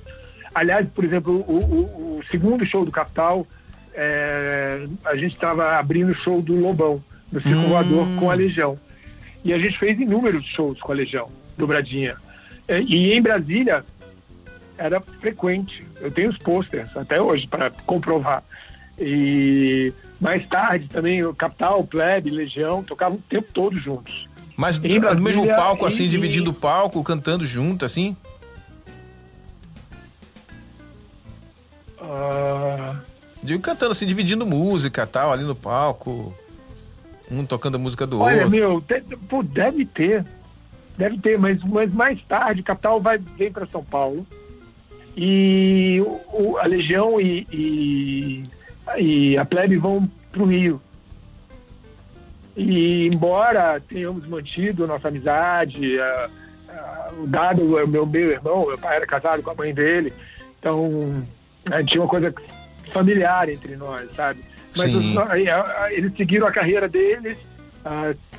[0.55, 3.47] Aliás, por exemplo, o, o, o, segundo show do Capital,
[3.95, 4.85] é...
[5.07, 8.17] a gente estava abrindo o show do Lobão, no Circulador, hum.
[8.17, 8.77] com a Legião.
[9.43, 12.17] E a gente fez inúmeros shows com a Legião, dobradinha.
[12.69, 13.83] É, e em Brasília,
[14.79, 15.87] era frequente.
[16.01, 18.43] Eu tenho os posters até hoje para comprovar.
[18.99, 24.27] E mais tarde também o Capital, Plebe, Legião tocavam o tempo todo juntos.
[24.57, 26.09] Mas no mesmo palco, assim, e...
[26.09, 28.17] dividindo o palco, cantando junto, assim?
[32.01, 32.97] Uh...
[33.43, 36.35] Digo cantando assim, dividindo música tal, ali no palco.
[37.31, 38.49] Um tocando a música do Olha, outro.
[38.49, 40.25] Olha, meu, deve, pô, deve ter.
[40.97, 44.27] Deve ter, mas, mas mais tarde, Capital vai, vem para São Paulo.
[45.17, 48.45] E o, a Legião e, e,
[48.99, 50.81] e a Plebe vão para o Rio.
[52.57, 56.29] E embora tenhamos mantido nossa amizade, a,
[56.69, 60.13] a, o Dado, o meu, meu irmão, meu pai era casado com a mãe dele,
[60.59, 61.23] então
[61.71, 62.35] a gente tinha uma coisa
[62.93, 64.41] familiar entre nós, sabe?
[64.77, 65.05] Mas os,
[65.91, 67.39] eles seguiram a carreira deles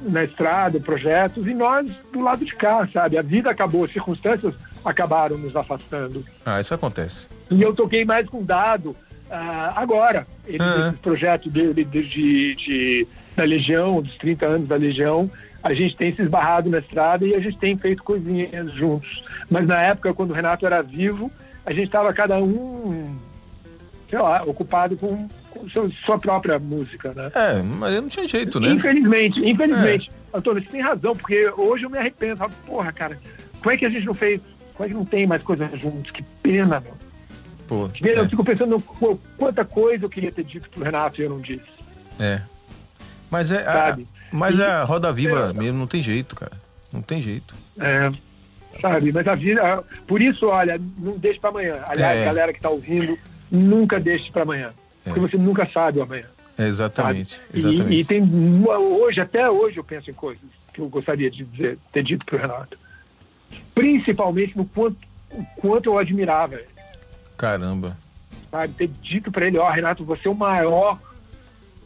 [0.02, 3.18] na estrada, projetos, e nós do lado de cá, sabe?
[3.18, 6.24] A vida acabou, as circunstâncias acabaram nos afastando.
[6.46, 7.28] Ah, isso acontece.
[7.50, 10.26] E eu toquei mais com Dado uh, agora.
[10.46, 10.90] Ele, uhum.
[10.90, 15.30] Esse projeto dele de, de, de da Legião, dos 30 anos da Legião,
[15.64, 19.24] a gente tem se esbarrado na estrada e a gente tem feito coisinhas juntos.
[19.50, 21.32] Mas na época, quando o Renato era vivo,
[21.66, 23.16] a gente estava cada um,
[24.10, 25.70] sei lá, ocupado com, com
[26.06, 27.30] sua própria música, né?
[27.36, 28.70] É, mas eu não tinha jeito, né?
[28.70, 30.10] Infelizmente, infelizmente.
[30.34, 30.38] É.
[30.38, 32.38] Antônio, você tem razão, porque hoje eu me arrependo.
[32.38, 33.20] Falo, Porra, cara,
[33.60, 34.42] como é que a gente não fez,
[34.86, 36.12] é que não tem mais coisas juntos?
[36.12, 36.94] Que pena, meu.
[37.68, 38.20] Pô, é.
[38.20, 38.80] Eu fico pensando
[39.38, 41.66] quanta coisa eu queria ter dito pro Renato e eu não disse.
[42.20, 42.42] É,
[43.30, 43.98] mas é, a,
[44.32, 46.54] mas e, é a roda viva é, mesmo, não tem jeito, cara.
[46.92, 47.54] Não tem jeito.
[47.80, 48.12] É,
[48.82, 49.12] sabe?
[49.12, 49.84] Mas a vida.
[50.08, 51.84] Por isso, olha, não deixe para amanhã.
[51.86, 52.26] Aliás, é.
[52.26, 53.18] galera que tá ouvindo,
[53.52, 54.72] nunca deixe para amanhã.
[55.06, 55.10] É.
[55.10, 56.26] Porque você nunca sabe o amanhã.
[56.58, 57.40] Exatamente.
[57.54, 57.94] exatamente.
[57.94, 58.24] E, e, tem.
[58.66, 62.38] Hoje, até hoje, eu penso em coisas que eu gostaria de dizer, ter dito pro
[62.38, 62.78] Renato.
[63.78, 64.98] Principalmente no quanto,
[65.32, 66.68] o quanto eu admirava ele.
[67.38, 67.96] Caramba.
[68.50, 68.74] Sabe?
[68.74, 71.00] Ter dito para ele, ó, oh, Renato, você é o maior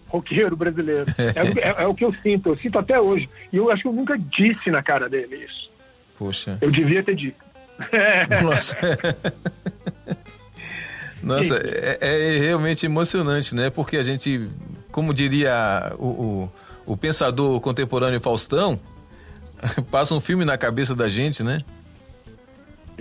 [0.08, 1.06] roqueiro brasileiro.
[1.18, 3.30] É, é, é, o que eu sinto, eu sinto até hoje.
[3.52, 5.70] E eu acho que eu nunca disse na cara dele isso.
[6.18, 6.58] Poxa.
[6.62, 7.44] Eu devia ter dito.
[8.42, 8.78] Nossa.
[11.22, 13.70] Nossa, é, é, realmente emocionante, né?
[13.70, 14.48] Porque a gente,
[14.92, 16.52] como diria o, o,
[16.94, 18.80] o pensador contemporâneo Faustão,
[19.92, 21.64] passa um filme na cabeça da gente, né?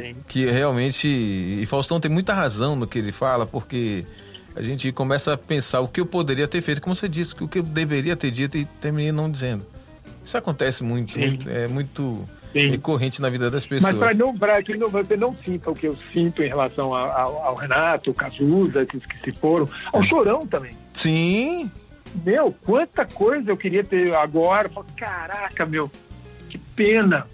[0.01, 0.17] Sim.
[0.29, 1.07] Que realmente.
[1.07, 4.05] E Faustão tem muita razão no que ele fala, porque
[4.55, 7.49] a gente começa a pensar o que eu poderia ter feito, como você disse, o
[7.49, 9.65] que eu deveria ter dito e terminei não dizendo.
[10.25, 12.71] Isso acontece muito, muito é muito Sim.
[12.71, 13.93] recorrente na vida das pessoas.
[13.93, 16.95] Mas para não, para que não, você não sinta o que eu sinto em relação
[16.95, 20.07] ao, ao Renato, o Cazuza, esses que se foram, ao é.
[20.07, 20.73] Chorão também.
[20.93, 21.71] Sim.
[22.25, 24.71] Meu, quanta coisa eu queria ter agora.
[24.97, 25.91] Caraca, meu,
[26.49, 27.27] que pena.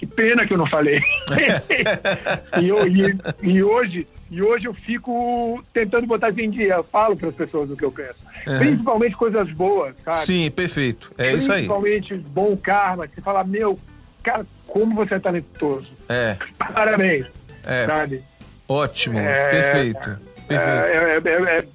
[0.00, 0.98] Que pena que eu não falei.
[2.58, 6.76] e, eu, e, e hoje e hoje eu fico tentando botar em dia.
[6.76, 8.16] Eu falo para as pessoas o que eu penso.
[8.46, 8.58] Uhum.
[8.58, 10.24] Principalmente coisas boas, sabe?
[10.24, 11.12] Sim, perfeito.
[11.18, 11.58] É isso aí.
[11.58, 13.06] Principalmente bom karma.
[13.06, 13.78] Que você fala, meu,
[14.22, 15.92] cara, como você é talentoso.
[16.08, 16.38] É.
[16.56, 17.26] Parabéns.
[17.66, 17.84] É.
[17.84, 18.22] Sabe?
[18.66, 19.18] Ótimo.
[19.18, 20.18] É, perfeito.
[20.48, 21.28] É, perfeito.
[21.28, 21.66] É, é, é,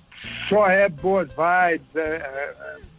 [0.49, 1.87] só é boas vibes,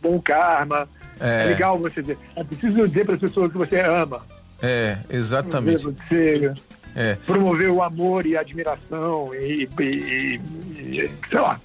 [0.00, 0.88] bom karma.
[1.18, 1.46] É.
[1.46, 2.16] legal você dizer.
[2.36, 4.22] É preciso dizer para as pessoas que você ama.
[4.62, 5.84] É, exatamente.
[5.84, 6.54] Você,
[6.94, 7.16] é.
[7.26, 10.40] promover o amor e a admiração e, e,
[10.78, 11.60] e sei lá.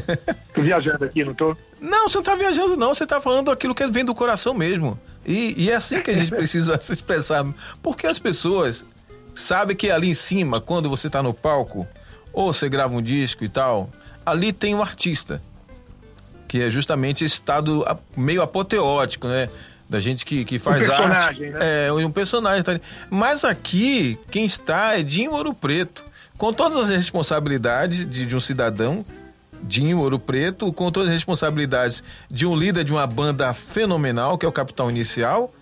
[0.54, 1.56] tô viajando aqui, não tô?
[1.80, 4.98] Não, você não tá viajando não, você tá falando aquilo que vem do coração mesmo.
[5.24, 7.46] E, e é assim que a gente precisa se expressar.
[7.82, 8.84] Porque as pessoas
[9.34, 11.86] sabem que ali em cima, quando você tá no palco,
[12.32, 13.90] ou você grava um disco e tal,
[14.24, 15.42] ali tem um artista.
[16.48, 17.84] Que é justamente esse estado
[18.16, 19.48] meio apoteótico, né?
[19.90, 21.40] Da gente que, que faz um arte.
[21.40, 21.88] Né?
[21.88, 22.62] É, um personagem.
[22.62, 22.78] Tá
[23.10, 26.04] Mas aqui, quem está é Dinho Ouro Preto.
[26.38, 29.04] Com todas as responsabilidades de, de um cidadão,
[29.62, 34.46] Dinho Ouro Preto, com todas as responsabilidades de um líder de uma banda fenomenal, que
[34.46, 35.52] é o Capitão Inicial,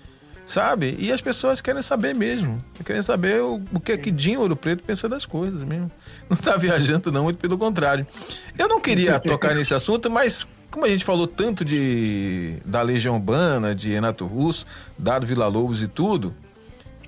[0.47, 0.95] sabe?
[1.01, 2.63] E as pessoas querem saber mesmo.
[2.85, 5.91] Querem saber o, o que é que Dinho Ouro Preto pensa das coisas mesmo.
[6.29, 8.07] Não tá viajando, não, muito pelo contrário.
[8.59, 13.15] Eu não queria tocar nesse assunto, mas como a gente falou tanto de da Legião
[13.15, 14.67] Urbana, de Renato Russo,
[14.99, 16.35] Dado Vila Lobos e tudo,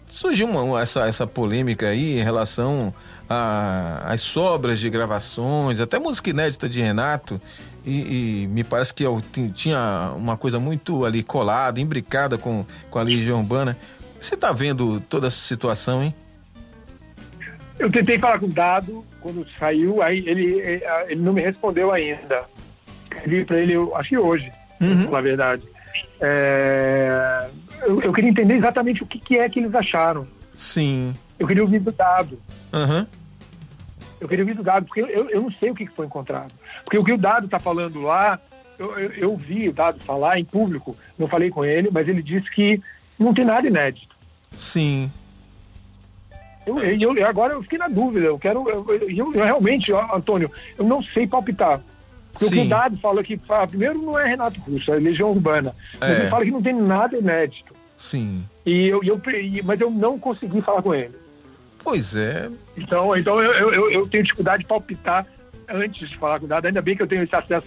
[0.09, 2.93] surgiu uma, essa, essa polêmica aí em relação
[3.29, 7.41] às sobras de gravações, até música inédita de Renato,
[7.87, 9.23] e, e, me parece que eu
[9.55, 13.77] tinha uma coisa muito ali colada, imbricada com, com a Legião Urbana.
[14.21, 16.15] Você está vendo toda essa situação, hein?
[17.79, 20.61] Eu tentei falar com o Dado quando saiu, aí ele,
[21.09, 22.45] ele não me respondeu ainda.
[23.21, 24.51] Escrevi para ele, eu, acho que hoje,
[24.81, 25.11] uhum.
[25.11, 25.63] na verdade.
[26.21, 27.49] É,
[27.83, 30.27] eu, eu, queria entender exatamente o que, que, é que eles acharam.
[30.55, 31.15] Sim.
[31.39, 32.39] Eu queria ouvir do Dado.
[32.73, 33.07] Uhum.
[34.21, 36.53] Eu queria ouvir do Dado, porque eu, eu não sei o que foi encontrado.
[36.85, 38.39] Porque o que o Dado está falando lá,
[38.79, 42.23] eu, eu, eu, vi o Dado falar em público, não falei com ele, mas ele
[42.23, 42.81] disse que
[43.19, 44.15] não tem nada inédito.
[44.53, 45.11] Sim.
[46.67, 48.27] Eu, eu, agora eu fiquei na dúvida.
[48.27, 48.69] Eu quero.
[48.69, 51.81] Eu, eu, realmente, Antônio, eu não sei palpitar.
[52.33, 55.75] Porque o que o Dado fala que primeiro não é Renato Russo, é Legião Urbana.
[55.99, 56.21] Mas é.
[56.21, 57.75] ele fala que não tem nada inédito.
[57.97, 58.45] Sim.
[58.65, 59.21] E eu, eu,
[59.65, 61.15] mas eu não consegui falar com ele.
[61.83, 62.49] Pois é.
[62.77, 65.27] Então, então eu, eu, eu tenho dificuldade de palpitar
[65.69, 66.67] antes de falar com o dado.
[66.67, 67.67] Ainda bem que eu tenho esse acesso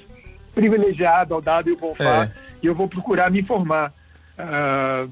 [0.53, 2.32] privilegiado ao dado e o Bonfá, é.
[2.61, 3.91] e eu vou procurar me informar
[4.38, 5.09] uh,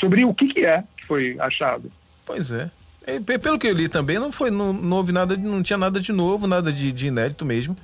[0.00, 1.90] sobre o que, que é que foi achado.
[2.24, 2.70] Pois é.
[3.06, 6.00] é pelo que eu li também, não foi, não, não houve nada, não tinha nada
[6.00, 7.76] de novo, nada de, de inédito mesmo.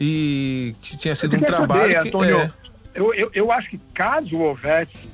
[0.00, 1.92] E que tinha sido um trabalho.
[1.92, 2.52] Saber, que, Antônio, é...
[2.94, 5.10] eu, eu, eu acho que caso houvesse,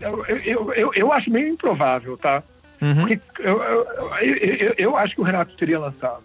[0.00, 2.42] eu, eu, eu, eu acho meio improvável, tá?
[2.80, 2.94] Uhum.
[2.96, 6.22] Porque eu, eu, eu, acho que o Renato teria lançado.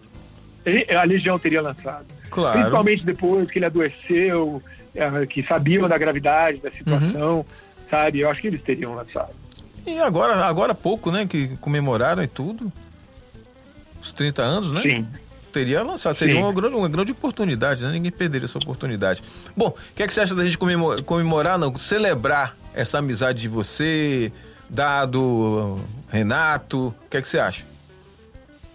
[0.66, 2.06] Ele, a Legião teria lançado.
[2.28, 2.58] Claro.
[2.58, 4.62] Principalmente depois que ele adoeceu,
[4.94, 7.44] é, que sabiam da gravidade da situação, uhum.
[7.88, 8.20] sabe?
[8.20, 9.34] Eu acho que eles teriam lançado.
[9.86, 11.26] E agora, agora há pouco, né?
[11.26, 12.70] Que comemoraram e tudo.
[14.02, 14.82] Os 30 anos, né?
[14.82, 15.06] Sim.
[15.52, 16.16] Teria lançado.
[16.16, 17.90] Seria uma grande, uma grande oportunidade, né?
[17.92, 19.22] Ninguém perderia essa oportunidade.
[19.56, 21.76] Bom, o que, é que você acha da gente comemorar, comemorar, não?
[21.76, 24.32] Celebrar essa amizade de você,
[24.68, 27.64] Dado, Renato, o que, é que você acha?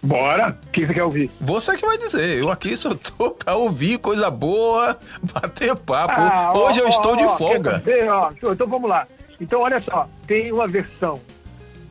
[0.02, 0.56] Bora!
[0.66, 1.30] O que você quer ouvir?
[1.40, 2.38] Você que vai dizer.
[2.38, 4.98] Eu aqui só tô pra ouvir coisa boa,
[5.34, 6.14] bater papo.
[6.20, 7.78] Ah, Hoje ó, eu estou ó, de folga.
[7.78, 8.06] Dizer,
[8.52, 9.06] então vamos lá.
[9.40, 11.20] Então, olha só, tem uma versão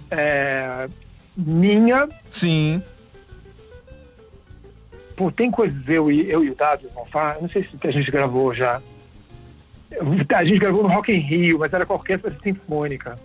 [0.09, 0.88] é,
[1.36, 2.07] minha.
[2.29, 2.81] Sim.
[5.16, 7.38] Pô, tem coisas eu, eu e o Dado vão falar.
[7.41, 8.82] Não sei se a gente gravou já.
[10.36, 13.18] A gente gravou no Rock in Rio, mas era com a orquestra sinfônica.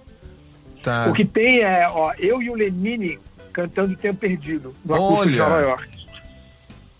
[0.82, 1.08] Tá.
[1.08, 3.18] O que tem é, ó, eu e o Lenine
[3.52, 5.30] cantando Tempo Perdido, no Olha.
[5.30, 5.88] de Nova York.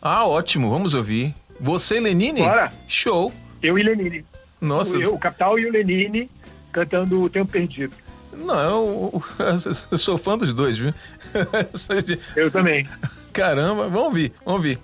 [0.03, 1.34] Ah, ótimo, vamos ouvir.
[1.61, 2.41] Você e Lenine?
[2.41, 2.72] Bora.
[2.88, 3.32] Show.
[3.62, 4.24] Eu e Lenine.
[4.61, 4.97] Nossa.
[4.97, 6.30] Eu, o Capital e o Lenine
[6.72, 7.95] cantando o Tempo Perdido.
[8.32, 9.22] Não, eu,
[9.91, 10.93] eu sou fã dos dois, viu?
[12.34, 12.88] Eu também.
[13.32, 14.78] Caramba, vamos ouvir, vamos ouvir.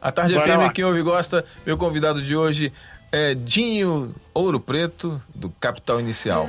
[0.00, 0.72] A Tarde Bora FM, lá.
[0.72, 2.72] quem ouve gosta, meu convidado de hoje
[3.10, 6.46] é Dinho Ouro Preto, do Capital Inicial.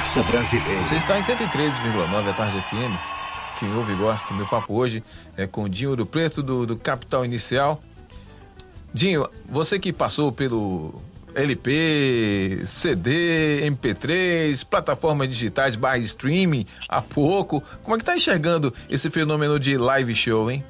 [0.00, 0.82] Conversa Brasileira.
[0.82, 2.96] Você está em 113,9 da Tarde FM.
[3.58, 4.32] Quem ouve e gosta.
[4.32, 5.04] Meu papo hoje
[5.36, 7.82] é com o Dinho Ouro Preto, do, do Capital Inicial.
[8.94, 11.02] Dinho, você que passou pelo
[11.34, 17.62] LP, CD, MP3, plataformas digitais, barra streaming, há pouco.
[17.82, 20.64] Como é que tá enxergando esse fenômeno de live show, hein?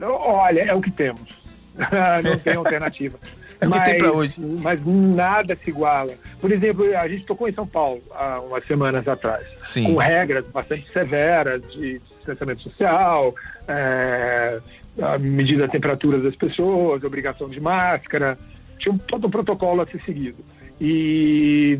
[0.00, 1.28] Olha, é o que temos.
[2.22, 3.18] Não tem alternativa.
[3.60, 4.34] É o que mas, tem hoje.
[4.62, 6.12] Mas nada se iguala.
[6.40, 9.84] Por exemplo, a gente tocou em São Paulo há umas semanas atrás, Sim.
[9.84, 13.34] com regras bastante severas de distanciamento social,
[13.68, 14.60] é,
[15.00, 18.38] a medida da temperatura das pessoas, obrigação de máscara,
[18.78, 20.44] tinha todo um protocolo a ser seguido.
[20.80, 21.78] E,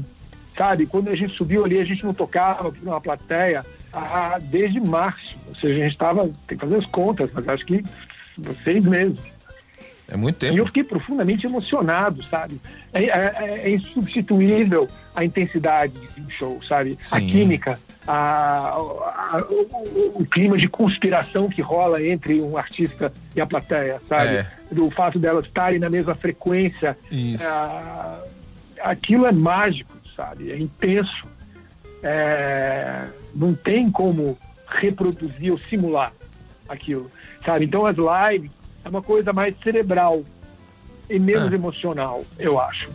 [0.57, 3.65] sabe, quando a gente subiu ali, a gente não tocava para uma plateia
[4.51, 5.39] desde março.
[5.49, 7.85] Ou seja, a gente estava, tem que fazer as contas, mas acho que
[8.65, 9.36] seis meses.
[10.09, 10.67] É muito E eu tempo.
[10.67, 12.61] fiquei profundamente emocionado, sabe?
[12.93, 16.97] É, é- é insubstituível a intensidade de um show, sabe?
[17.11, 17.27] A Sim.
[17.27, 23.47] química, a- a- o, o- clima de conspiração que rola entre um artista e a
[23.47, 24.37] plateia, sabe?
[24.37, 24.47] É.
[24.71, 26.97] Do fato delas estarem na mesma frequência.
[27.11, 27.45] Isso.
[27.45, 28.21] Ah,
[28.83, 30.53] aquilo é mágico, sabe?
[30.53, 31.27] É intenso.
[32.03, 34.39] É, não tem como
[34.69, 36.13] reproduzir ou simular
[36.69, 37.11] aquilo,
[37.45, 37.65] sabe?
[37.65, 38.51] Então as lives
[38.87, 40.23] é uma coisa mais cerebral
[41.11, 41.55] e menos Ah.
[41.55, 42.89] emocional, eu acho.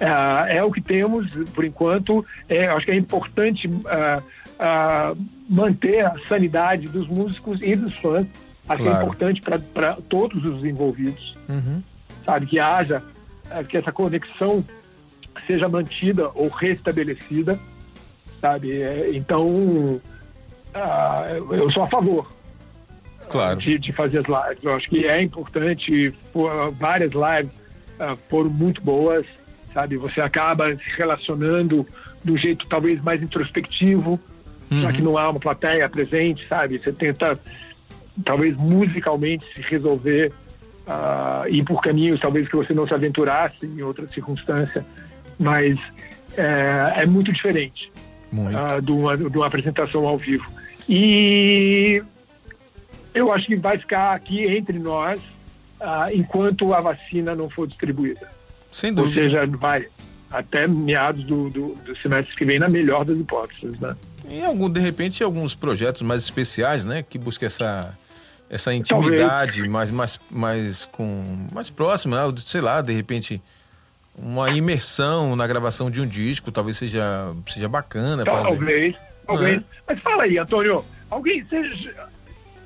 [0.00, 2.24] Ah, é o que temos por enquanto.
[2.48, 4.22] É, acho que é importante ah,
[4.58, 5.14] ah,
[5.48, 8.26] manter a sanidade dos músicos e dos fãs.
[8.68, 9.04] Acho que é Claro.
[9.06, 9.42] importante
[9.74, 11.82] para todos os envolvidos Uhum.
[12.24, 12.46] sabe?
[12.46, 13.02] Que haja,
[13.68, 14.64] que essa conexão
[15.46, 17.58] seja mantida ou restabelecida,
[18.40, 18.80] sabe?
[18.80, 20.00] Eh, Então,
[21.28, 22.30] eu eu sou a favor
[23.30, 23.60] Claro.
[23.60, 24.64] de, de fazer as lives.
[24.64, 26.14] Eu acho que é importante,
[26.78, 27.52] várias lives
[27.98, 29.24] ah, foram muito boas,
[29.72, 29.96] sabe?
[29.96, 31.86] Você acaba se relacionando
[32.26, 34.18] um jeito talvez mais introspectivo,
[34.70, 36.78] já que não há uma plateia presente, sabe?
[36.78, 37.38] Você tenta,
[38.24, 40.32] talvez musicalmente, se resolver,
[40.86, 44.84] ah, ir por caminhos talvez que você não se aventurasse em outra circunstância,
[45.38, 45.78] mas
[46.36, 47.90] é, é muito diferente
[48.32, 48.56] Muito.
[48.56, 50.46] ah, de, uma, de uma apresentação ao vivo.
[50.88, 52.02] E
[53.14, 55.20] eu acho que vai ficar aqui entre nós
[55.80, 58.30] ah, enquanto a vacina não for distribuída.
[58.70, 59.22] Sem Ou dúvida.
[59.22, 59.86] seja, vai
[60.30, 63.78] até meados do, do, do semestre que vem, na melhor das hipóteses.
[63.80, 63.96] Né?
[64.28, 67.02] Em algum, de repente, alguns projetos mais especiais, né?
[67.02, 67.98] Que busca essa,
[68.48, 72.34] essa intimidade mais, mais, mais, com, mais próxima, né?
[72.38, 73.42] sei lá, de repente,
[74.16, 78.24] uma imersão na gravação de um disco, talvez seja, seja bacana.
[78.24, 78.94] Talvez,
[79.26, 79.60] talvez.
[79.60, 79.64] É.
[79.88, 82.08] Mas fala aí, Antônio, alguém seja,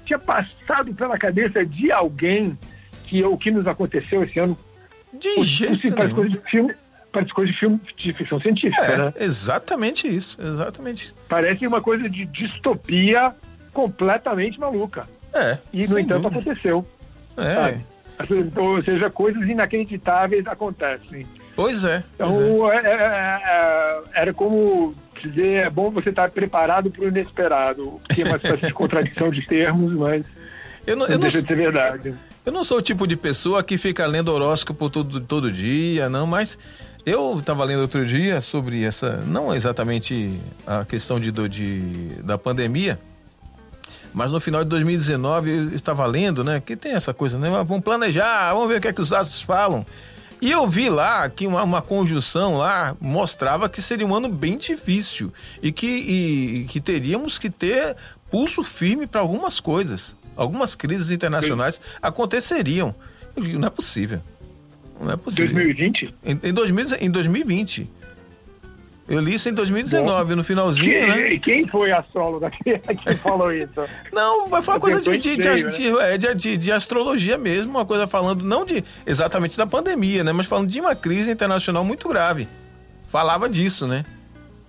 [0.05, 2.59] tinha passado pela cabeça de alguém
[3.05, 4.57] que o que nos aconteceu esse ano
[5.13, 6.75] De jeito Sim, parece coisa de filme,
[7.13, 9.13] parece coisa de filme de ficção científica, né?
[9.17, 11.15] É, exatamente isso, exatamente isso.
[11.29, 13.35] Parece uma coisa de distopia
[13.73, 15.07] completamente maluca.
[15.33, 16.41] É, E, no entanto, dúvida.
[16.41, 16.87] aconteceu.
[17.37, 17.85] É, sabe?
[18.57, 21.27] Ou seja, coisas inacreditáveis acontecem.
[21.57, 22.05] pois é.
[22.17, 22.47] pois é.
[22.47, 24.95] Então, é, é, é, era como
[25.29, 29.31] dizer, é bom você estar preparado para o inesperado, que é uma espécie de contradição
[29.31, 30.25] de termos, mas
[30.87, 32.15] Eu não, não eu, não, deixa de ser verdade.
[32.45, 36.27] eu não sou o tipo de pessoa que fica lendo horóscopo todo, todo dia, não,
[36.27, 36.59] mas
[37.07, 42.99] eu estava lendo outro dia sobre essa, não exatamente a questão de, de, da pandemia,
[44.13, 47.83] mas no final de 2019 eu estava lendo, né, que tem essa coisa, né, vamos
[47.83, 49.85] planejar, vamos ver o que é que os astros falam.
[50.45, 54.59] E eu vi lá que uma, uma conjunção lá mostrava que seria um ano bem
[54.59, 55.33] difícil
[55.63, 57.97] e que, e- que teríamos que ter
[58.31, 60.15] pulso firme para algumas coisas.
[60.37, 62.95] Algumas crises internacionais aconteceriam.
[63.35, 64.21] Eu digo, não é possível.
[65.01, 65.47] Não é possível.
[65.55, 66.15] 2020?
[66.23, 67.91] Em, em, 2000 em 2020.
[69.07, 71.23] Eu li isso em 2019, no finalzinho, né?
[71.29, 73.69] Quem, quem foi a astróloga que, que falou isso?
[74.13, 75.71] Não, mas foi uma coisa de, de, de, veio, né?
[75.71, 80.25] de- é, de- de- de astrologia mesmo, uma coisa falando, não de exatamente da pandemia,
[80.25, 80.33] né?
[80.33, 82.49] Mas falando de uma crise internacional muito grave.
[83.09, 84.05] Falava disso, né?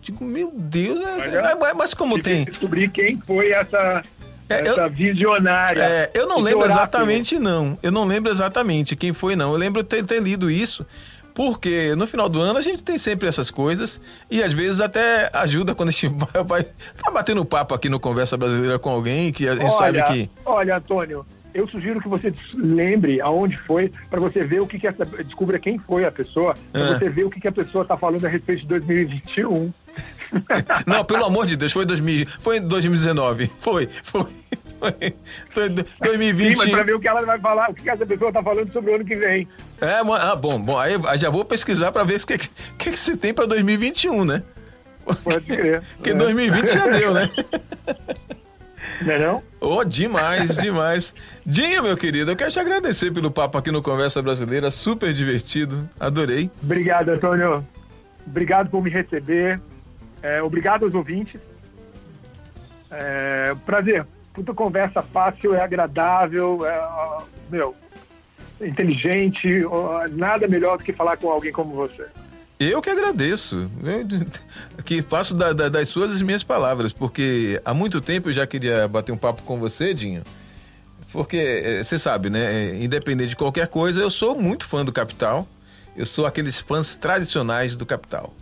[0.01, 2.43] Digo, meu Deus, é- Mas é- é- é- mas como que tem.
[2.45, 4.03] descobrir quem foi essa,
[4.49, 5.81] É, eu- essa visionária.
[5.81, 7.79] É, eu não lembro exatamente, não.
[7.81, 9.53] Eu não lembro exatamente quem foi, não.
[9.53, 10.85] Eu lembro ter, ter lido isso,
[11.35, 15.29] porque no final do ano a gente tem sempre essas coisas e às vezes até
[15.33, 19.31] ajuda quando a gente vai, vai tá batendo papo aqui no Conversa Brasileira com alguém
[19.33, 20.29] que a gente sabe Olha, que.
[20.45, 24.87] olha, Antônio, eu sugiro que você lembre aonde foi, para você ver o que, que
[24.87, 25.05] essa.
[25.05, 26.97] Descubra quem foi a pessoa, para Ah.
[26.97, 29.71] você ver o que, que a pessoa está falando a respeito de 2021.
[30.85, 33.47] Não, pelo amor de Deus, foi, 2000, foi em 2019.
[33.59, 34.25] Foi, foi.
[36.01, 36.49] 2020.
[36.49, 38.71] Sim, mas pra ver o que ela vai falar, o que essa pessoa tá falando
[38.71, 39.47] sobre o ano que vem.
[39.81, 43.17] É, ah, bom, bom, aí já vou pesquisar pra ver o que, que, que você
[43.17, 44.43] tem pra 2021, né?
[45.23, 45.81] Pode crer.
[45.97, 46.15] Porque é.
[46.15, 47.29] 2020 já deu, né?
[49.01, 49.43] Não é não?
[49.59, 51.13] Oh, demais, demais.
[51.45, 55.89] Dinho, meu querido, eu quero te agradecer pelo papo aqui no Conversa Brasileira, super divertido,
[55.99, 56.49] adorei.
[56.63, 57.65] Obrigado, Antônio.
[58.25, 59.59] Obrigado por me receber.
[60.21, 61.39] É, obrigado aos ouvintes.
[62.89, 64.05] É, prazer.
[64.35, 67.73] Puta conversa fácil, é agradável, é, meu,
[68.61, 69.63] inteligente.
[70.11, 72.05] Nada melhor do que falar com alguém como você.
[72.59, 73.69] Eu que agradeço.
[73.83, 78.33] Eu, que faço da, da, das suas as minhas palavras, porque há muito tempo eu
[78.33, 80.21] já queria bater um papo com você, Dinho.
[81.11, 82.71] Porque é, você sabe, né?
[82.71, 85.47] É, independente de qualquer coisa, eu sou muito fã do Capital.
[85.95, 88.33] Eu sou aqueles fãs tradicionais do Capital.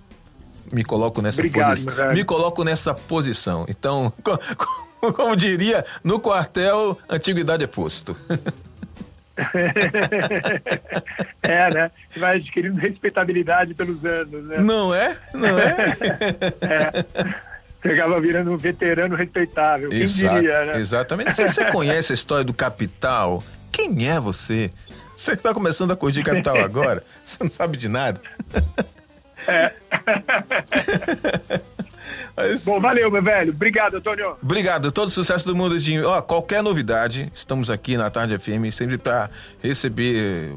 [0.72, 2.14] Me coloco nessa Obrigado, posição.
[2.14, 3.66] Me coloco nessa posição.
[3.70, 4.12] Então,
[5.12, 8.16] como, diria, no quartel, antiguidade é posto.
[11.42, 11.92] é, né?
[12.10, 14.58] Você vai adquirindo respeitabilidade pelos anos, né?
[14.60, 15.18] Não é?
[15.34, 15.76] Não é?
[16.62, 17.04] é.
[17.82, 19.90] Pegava virando um veterano respeitável.
[19.90, 20.78] Quem diria, né?
[20.78, 21.34] Exatamente.
[21.34, 24.70] Se você conhece a história do capital, quem é você?
[25.18, 27.04] Você está começando a curtir capital agora?
[27.26, 28.22] Você não sabe de nada?
[29.48, 29.74] É.
[32.36, 32.66] Mas...
[32.66, 33.52] Bom, valeu, meu velho.
[33.52, 34.36] Obrigado, Antônio.
[34.42, 34.92] Obrigado.
[34.92, 36.08] Todo sucesso do mundo, Dinho.
[36.08, 39.30] Ó, qualquer novidade, estamos aqui na Tarde FM sempre para
[39.62, 40.52] receber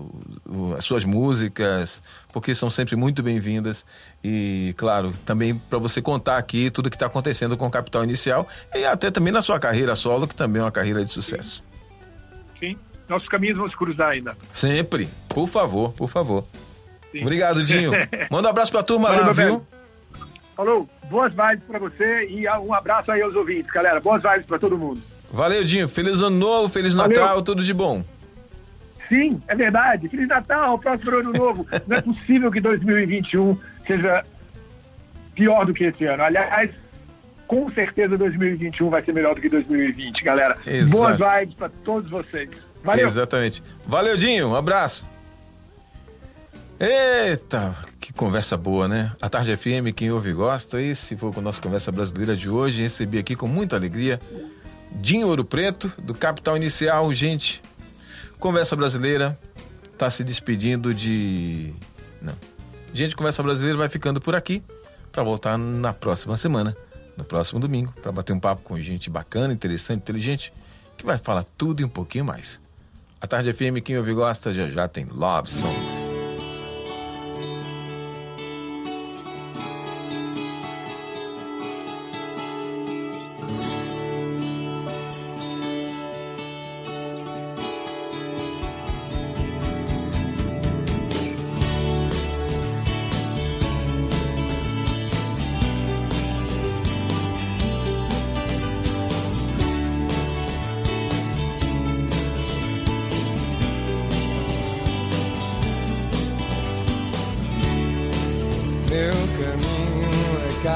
[0.76, 2.02] as suas músicas,
[2.32, 3.84] porque são sempre muito bem-vindas.
[4.24, 8.48] E, claro, também para você contar aqui tudo que está acontecendo com o Capital Inicial
[8.74, 11.62] e até também na sua carreira solo, que também é uma carreira de sucesso.
[12.58, 12.70] Sim.
[12.70, 12.78] Sim.
[13.08, 14.36] Nossos caminhos vão se cruzar ainda.
[14.52, 15.08] Sempre.
[15.28, 16.44] Por favor, por favor.
[17.12, 17.22] Sim.
[17.22, 17.92] Obrigado, Dinho.
[18.30, 19.44] Manda um abraço pra turma Valeu, lá, viu?
[19.44, 19.66] Velho.
[20.56, 24.00] Falou, boas vibes para você e um abraço aí aos ouvintes, galera.
[24.00, 25.00] Boas vibes para todo mundo.
[25.30, 25.86] Valeu, Dinho.
[25.86, 27.20] Feliz ano novo, feliz Valeu.
[27.20, 28.02] Natal, tudo de bom.
[29.06, 30.08] Sim, é verdade.
[30.08, 31.66] Feliz Natal, próximo ano novo.
[31.86, 34.24] Não é possível que 2021 seja
[35.34, 36.22] pior do que esse ano.
[36.22, 36.70] Aliás,
[37.46, 40.56] com certeza 2021 vai ser melhor do que 2020, galera.
[40.66, 40.98] Exato.
[40.98, 42.48] Boas vibes para todos vocês.
[42.82, 43.06] Valeu.
[43.06, 43.62] Exatamente.
[43.86, 44.48] Valeu, Dinho.
[44.48, 45.06] Um abraço.
[46.78, 49.10] Eita, que conversa boa, né?
[49.20, 50.80] A Tarde FM, quem ouve gosta.
[50.80, 52.82] Esse foi o nosso Conversa Brasileira de hoje.
[52.82, 54.20] Recebi aqui com muita alegria
[54.92, 57.10] Dinho Ouro Preto, do Capital Inicial.
[57.14, 57.62] Gente,
[58.38, 59.38] Conversa Brasileira
[59.96, 61.72] tá se despedindo de.
[62.20, 62.34] Não.
[62.92, 64.62] Gente, Conversa Brasileira vai ficando por aqui
[65.10, 66.76] para voltar na próxima semana,
[67.16, 70.52] no próximo domingo, para bater um papo com gente bacana, interessante, inteligente,
[70.94, 72.60] que vai falar tudo e um pouquinho mais.
[73.18, 76.05] A Tarde FM, quem ouve gosta, já já tem Love Songs.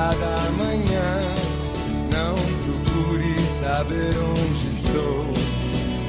[0.01, 1.35] cada manhã.
[2.11, 2.35] Não
[2.65, 5.27] procure saber onde estou.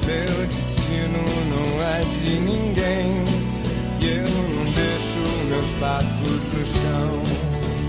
[0.07, 1.21] Meu destino
[1.53, 3.23] não é de ninguém.
[3.99, 5.19] E eu não deixo
[5.49, 7.21] meus passos no chão.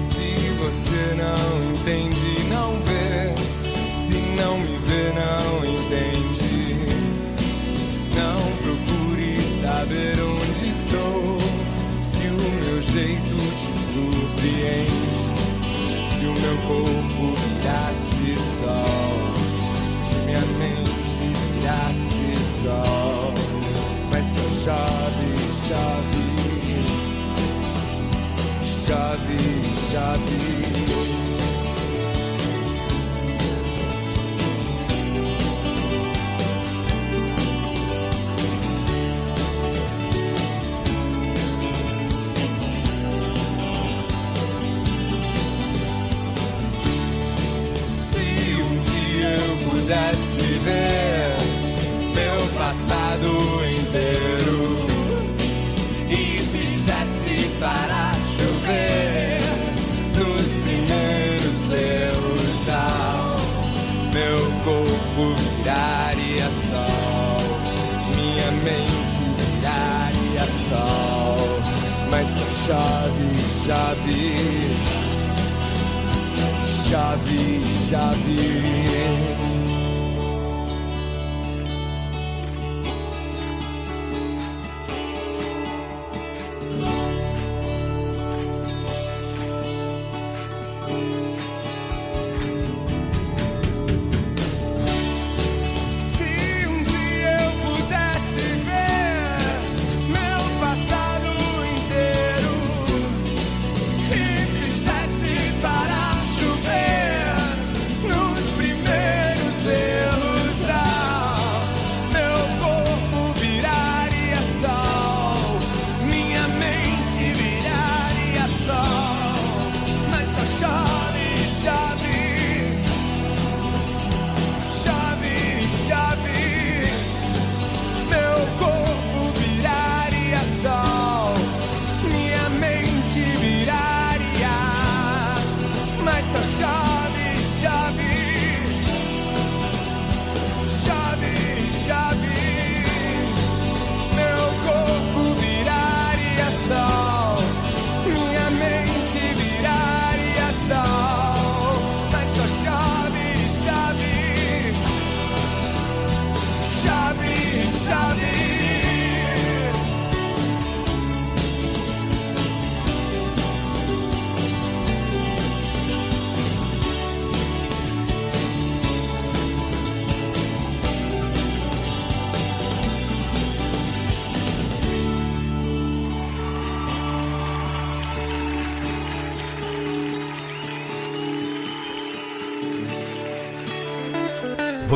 [0.02, 3.32] Se você não entende, não vê.
[3.92, 6.76] Se não me vê, não entende.
[8.18, 11.38] Não procure saber onde estou.
[12.02, 15.31] Se o meu jeito te surpreende
[16.22, 19.18] se o meu corpo virasse sol,
[20.00, 21.18] se minha mente
[21.58, 23.34] virasse sol,
[24.08, 25.30] mas só chove,
[25.66, 26.26] chove,
[28.62, 29.38] chove,
[29.90, 30.81] chove.
[72.64, 74.36] chave, chave,
[76.64, 79.31] chave, chave.